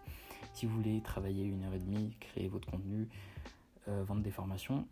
Si 0.53 0.67
vous 0.67 0.75
voulez 0.75 1.01
travailler 1.01 1.45
une 1.45 1.63
heure 1.63 1.73
et 1.73 1.79
demie, 1.79 2.15
créer 2.19 2.47
votre 2.47 2.69
contenu, 2.69 3.07
euh, 3.87 4.03
vendre 4.03 4.21
des 4.21 4.29
formations, 4.29 4.87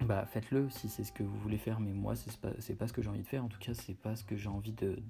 bah 0.00 0.26
faites-le 0.26 0.68
si 0.70 0.88
c'est 0.88 1.02
ce 1.02 1.12
que 1.12 1.24
vous 1.24 1.38
voulez 1.38 1.58
faire. 1.58 1.80
Mais 1.80 1.92
moi 1.92 2.14
c'est 2.14 2.36
pas, 2.36 2.50
pas 2.50 2.86
ce 2.86 2.92
que 2.92 3.02
j'ai 3.02 3.08
envie 3.08 3.22
de 3.22 3.26
faire. 3.26 3.44
En 3.44 3.48
tout 3.48 3.58
cas 3.58 3.74
c'est 3.74 3.96
pas 3.96 4.14
ce 4.14 4.22
que 4.22 4.36
j'ai 4.36 4.48
envie 4.48 4.72
de, 4.72 5.02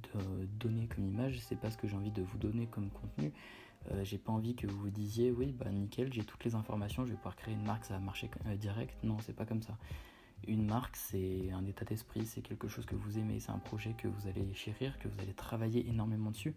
donner 0.58 0.86
comme 0.86 1.06
image. 1.06 1.40
C'est 1.40 1.58
pas 1.58 1.70
ce 1.70 1.76
que 1.76 1.86
j'ai 1.86 1.96
envie 1.96 2.10
de 2.10 2.22
vous 2.22 2.38
donner 2.38 2.66
comme 2.66 2.88
contenu. 2.88 3.32
Euh, 3.90 4.02
j'ai 4.02 4.18
pas 4.18 4.32
envie 4.32 4.54
que 4.54 4.66
vous 4.66 4.78
vous 4.78 4.90
disiez 4.90 5.30
oui 5.30 5.52
bah 5.52 5.70
nickel 5.70 6.10
j'ai 6.10 6.24
toutes 6.24 6.42
les 6.46 6.54
informations 6.54 7.04
je 7.04 7.10
vais 7.10 7.16
pouvoir 7.16 7.36
créer 7.36 7.52
une 7.52 7.66
marque 7.66 7.84
ça 7.84 7.94
va 7.94 8.00
marcher 8.00 8.30
direct. 8.58 8.96
Non 9.04 9.18
c'est 9.20 9.34
pas 9.34 9.44
comme 9.44 9.62
ça 9.62 9.76
une 10.48 10.66
marque, 10.66 10.96
c'est 10.96 11.50
un 11.52 11.64
état 11.66 11.84
d'esprit, 11.84 12.26
c'est 12.26 12.40
quelque 12.40 12.68
chose 12.68 12.86
que 12.86 12.94
vous 12.94 13.18
aimez, 13.18 13.40
c'est 13.40 13.52
un 13.52 13.58
projet 13.58 13.94
que 13.96 14.08
vous 14.08 14.28
allez 14.28 14.52
chérir, 14.54 14.98
que 14.98 15.08
vous 15.08 15.20
allez 15.20 15.34
travailler 15.34 15.88
énormément 15.88 16.30
dessus. 16.30 16.54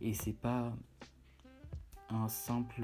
Et 0.00 0.14
c'est 0.14 0.32
pas 0.32 0.74
un 2.10 2.28
simple, 2.28 2.82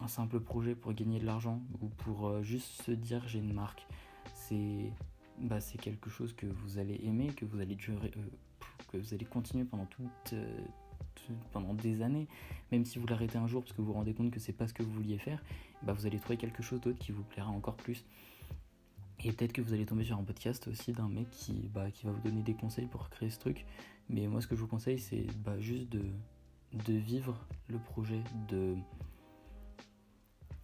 un 0.00 0.08
simple 0.08 0.40
projet 0.40 0.74
pour 0.74 0.92
gagner 0.92 1.18
de 1.18 1.26
l'argent 1.26 1.60
ou 1.80 1.88
pour 1.88 2.28
euh, 2.28 2.42
juste 2.42 2.82
se 2.82 2.92
dire 2.92 3.26
j'ai 3.26 3.38
une 3.38 3.52
marque. 3.52 3.86
C'est 4.32 4.92
bah, 5.38 5.58
quelque 5.80 6.10
chose 6.10 6.32
que 6.32 6.46
vous 6.46 6.78
allez 6.78 7.00
aimer, 7.04 7.28
que 7.28 7.44
vous 7.44 7.60
allez, 7.60 7.74
durer, 7.74 8.12
euh, 8.16 8.20
que 8.92 8.98
vous 8.98 9.14
allez 9.14 9.24
continuer 9.24 9.64
pendant 9.64 9.88
euh, 10.32 10.58
pendant 11.52 11.74
des 11.74 12.02
années, 12.02 12.28
même 12.70 12.84
si 12.84 12.98
vous 12.98 13.06
l'arrêtez 13.06 13.38
un 13.38 13.46
jour 13.46 13.62
parce 13.62 13.72
que 13.72 13.80
vous 13.80 13.88
vous 13.88 13.92
rendez 13.94 14.12
compte 14.12 14.30
que 14.30 14.40
c'est 14.40 14.52
pas 14.52 14.68
ce 14.68 14.74
que 14.74 14.82
vous 14.82 14.92
vouliez 14.92 15.18
faire, 15.18 15.42
bah 15.82 15.92
vous 15.92 16.06
allez 16.06 16.18
trouver 16.18 16.36
quelque 16.36 16.62
chose 16.62 16.80
d'autre 16.80 16.98
qui 16.98 17.12
vous 17.12 17.22
plaira 17.22 17.50
encore 17.50 17.76
plus. 17.76 18.04
Et 19.24 19.32
peut-être 19.32 19.54
que 19.54 19.62
vous 19.62 19.72
allez 19.72 19.86
tomber 19.86 20.04
sur 20.04 20.18
un 20.18 20.22
podcast 20.22 20.68
aussi 20.68 20.92
d'un 20.92 21.08
mec 21.08 21.30
qui, 21.30 21.70
bah, 21.72 21.90
qui 21.90 22.04
va 22.04 22.12
vous 22.12 22.20
donner 22.20 22.42
des 22.42 22.52
conseils 22.52 22.86
pour 22.86 23.08
créer 23.08 23.30
ce 23.30 23.38
truc. 23.38 23.64
Mais 24.10 24.26
moi, 24.26 24.42
ce 24.42 24.46
que 24.46 24.54
je 24.54 24.60
vous 24.60 24.66
conseille, 24.66 24.98
c'est 24.98 25.26
bah, 25.38 25.58
juste 25.58 25.88
de, 25.88 26.92
vivre 26.92 27.34
le 27.68 27.78
projet, 27.78 28.22
de. 28.48 28.76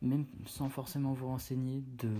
Même 0.03 0.27
sans 0.47 0.69
forcément 0.69 1.15
vous 1.15 1.27
renseigner, 1.27 1.83
de 1.99 2.11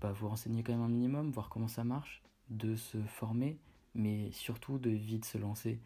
bah, 0.00 0.12
vous 0.12 0.28
renseigner 0.28 0.64
quand 0.64 0.72
même 0.72 0.82
un 0.82 0.88
minimum, 0.88 1.30
voir 1.30 1.48
comment 1.48 1.68
ça 1.68 1.84
marche, 1.84 2.22
de 2.48 2.74
se 2.74 2.98
former, 2.98 3.56
mais 3.94 4.30
surtout 4.32 4.78
de 4.78 4.90
vite 4.90 5.24
se 5.24 5.38
lancer 5.38 5.78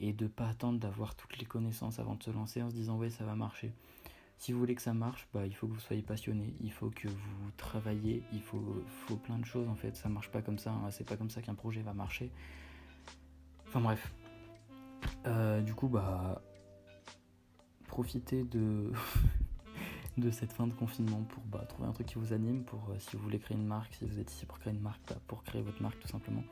et 0.00 0.12
de 0.12 0.26
pas 0.26 0.48
attendre 0.48 0.78
d'avoir 0.78 1.14
toutes 1.14 1.38
les 1.38 1.46
connaissances 1.46 1.98
avant 1.98 2.14
de 2.14 2.22
se 2.22 2.30
lancer 2.30 2.62
en 2.62 2.70
se 2.70 2.74
disant 2.74 2.96
ouais 2.96 3.10
ça 3.10 3.24
va 3.24 3.34
marcher. 3.34 3.72
Si 4.38 4.52
vous 4.52 4.60
voulez 4.60 4.76
que 4.76 4.82
ça 4.82 4.94
marche, 4.94 5.28
bah, 5.34 5.46
il 5.46 5.54
faut 5.54 5.66
que 5.66 5.72
vous 5.72 5.80
soyez 5.80 6.02
passionné, 6.02 6.54
il 6.60 6.70
faut 6.70 6.90
que 6.90 7.08
vous 7.08 7.50
travaillez, 7.56 8.22
il 8.32 8.40
faut, 8.40 8.84
faut 9.06 9.16
plein 9.16 9.38
de 9.38 9.44
choses 9.44 9.68
en 9.68 9.74
fait. 9.74 9.96
Ça 9.96 10.08
marche 10.08 10.30
pas 10.30 10.42
comme 10.42 10.58
ça, 10.58 10.70
hein. 10.70 10.90
c'est 10.90 11.06
pas 11.06 11.16
comme 11.16 11.30
ça 11.30 11.42
qu'un 11.42 11.54
projet 11.54 11.82
va 11.82 11.92
marcher. 11.92 12.30
Enfin 13.66 13.80
bref. 13.80 14.12
Euh, 15.26 15.60
du 15.60 15.74
coup, 15.74 15.88
bah, 15.88 16.40
profitez 17.88 18.44
de, 18.44 18.92
de 20.18 20.30
cette 20.30 20.52
fin 20.52 20.68
de 20.68 20.72
confinement 20.72 21.22
pour 21.22 21.42
bah, 21.44 21.64
trouver 21.68 21.88
un 21.88 21.92
truc 21.92 22.06
qui 22.06 22.14
vous 22.14 22.32
anime, 22.32 22.62
pour 22.62 22.90
euh, 22.90 22.98
si 23.00 23.16
vous 23.16 23.22
voulez 23.24 23.40
créer 23.40 23.56
une 23.56 23.66
marque, 23.66 23.92
si 23.94 24.04
vous 24.04 24.20
êtes 24.20 24.30
ici 24.32 24.46
pour 24.46 24.60
créer 24.60 24.72
une 24.72 24.80
marque, 24.80 25.02
bah, 25.08 25.18
pour 25.26 25.42
créer 25.42 25.62
votre 25.62 25.82
marque 25.82 25.98
tout 25.98 26.08
simplement. 26.08 26.44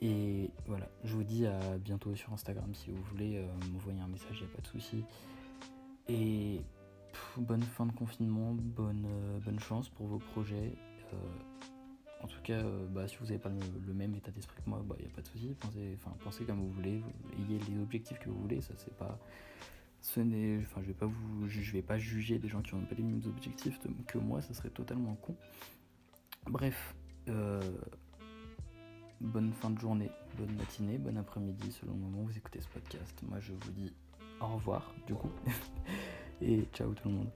Et 0.00 0.50
voilà, 0.66 0.88
je 1.04 1.14
vous 1.14 1.22
dis 1.24 1.46
à 1.46 1.78
bientôt 1.78 2.14
sur 2.16 2.32
Instagram 2.32 2.74
si 2.74 2.90
vous 2.90 3.02
voulez 3.04 3.38
euh, 3.38 3.46
m'envoyer 3.72 4.00
un 4.00 4.08
message, 4.08 4.36
il 4.40 4.46
n'y 4.46 4.52
a 4.52 4.56
pas 4.56 4.60
de 4.60 4.66
souci. 4.66 5.04
Et 6.08 6.60
bonne 7.36 7.62
fin 7.62 7.86
de 7.86 7.92
confinement, 7.92 8.52
bonne, 8.52 9.06
euh, 9.06 9.38
bonne 9.40 9.60
chance 9.60 9.88
pour 9.88 10.06
vos 10.06 10.18
projets. 10.18 10.72
en 12.22 12.26
tout 12.26 12.40
cas, 12.42 12.62
bah, 12.90 13.06
si 13.08 13.16
vous 13.16 13.26
n'avez 13.26 13.38
pas 13.38 13.50
le, 13.50 13.92
même 13.92 14.14
état 14.14 14.30
d'esprit 14.30 14.62
que 14.62 14.70
moi, 14.70 14.80
il 14.82 14.88
bah, 14.88 14.96
n'y 14.98 15.06
a 15.06 15.10
pas 15.10 15.22
de 15.22 15.26
souci. 15.28 15.54
Pensez, 16.24 16.44
comme 16.44 16.60
vous 16.60 16.70
voulez, 16.70 17.02
ayez 17.38 17.58
les 17.68 17.82
objectifs 17.82 18.18
que 18.18 18.28
vous 18.30 18.40
voulez, 18.40 18.60
ça 18.60 18.74
c'est 18.76 18.96
pas 18.96 19.18
ce 20.02 20.18
n'est 20.18 20.58
enfin 20.58 20.80
je 20.82 20.88
vais 20.88 20.94
pas 20.94 21.06
vous 21.06 21.48
je 21.48 21.72
vais 21.72 21.80
pas 21.80 21.96
juger 21.96 22.38
des 22.38 22.48
gens 22.48 22.60
qui 22.60 22.74
n'ont 22.74 22.84
pas 22.84 22.96
les 22.96 23.04
mêmes 23.04 23.22
objectifs 23.24 23.78
que 24.08 24.18
moi 24.18 24.42
ça 24.42 24.52
serait 24.52 24.70
totalement 24.70 25.14
con 25.14 25.36
bref 26.48 26.96
euh, 27.28 27.60
bonne 29.20 29.52
fin 29.52 29.70
de 29.70 29.78
journée 29.78 30.10
bonne 30.36 30.52
matinée 30.56 30.98
bon 30.98 31.16
après-midi 31.16 31.70
selon 31.70 31.92
le 31.92 32.00
moment 32.00 32.22
où 32.22 32.26
vous 32.26 32.36
écoutez 32.36 32.60
ce 32.60 32.68
podcast 32.68 33.16
moi 33.28 33.38
je 33.38 33.52
vous 33.52 33.70
dis 33.70 33.92
au 34.40 34.46
revoir 34.48 34.92
du 35.06 35.14
coup 35.14 35.30
et 36.40 36.64
ciao 36.72 36.92
tout 36.94 37.08
le 37.08 37.14
monde 37.14 37.30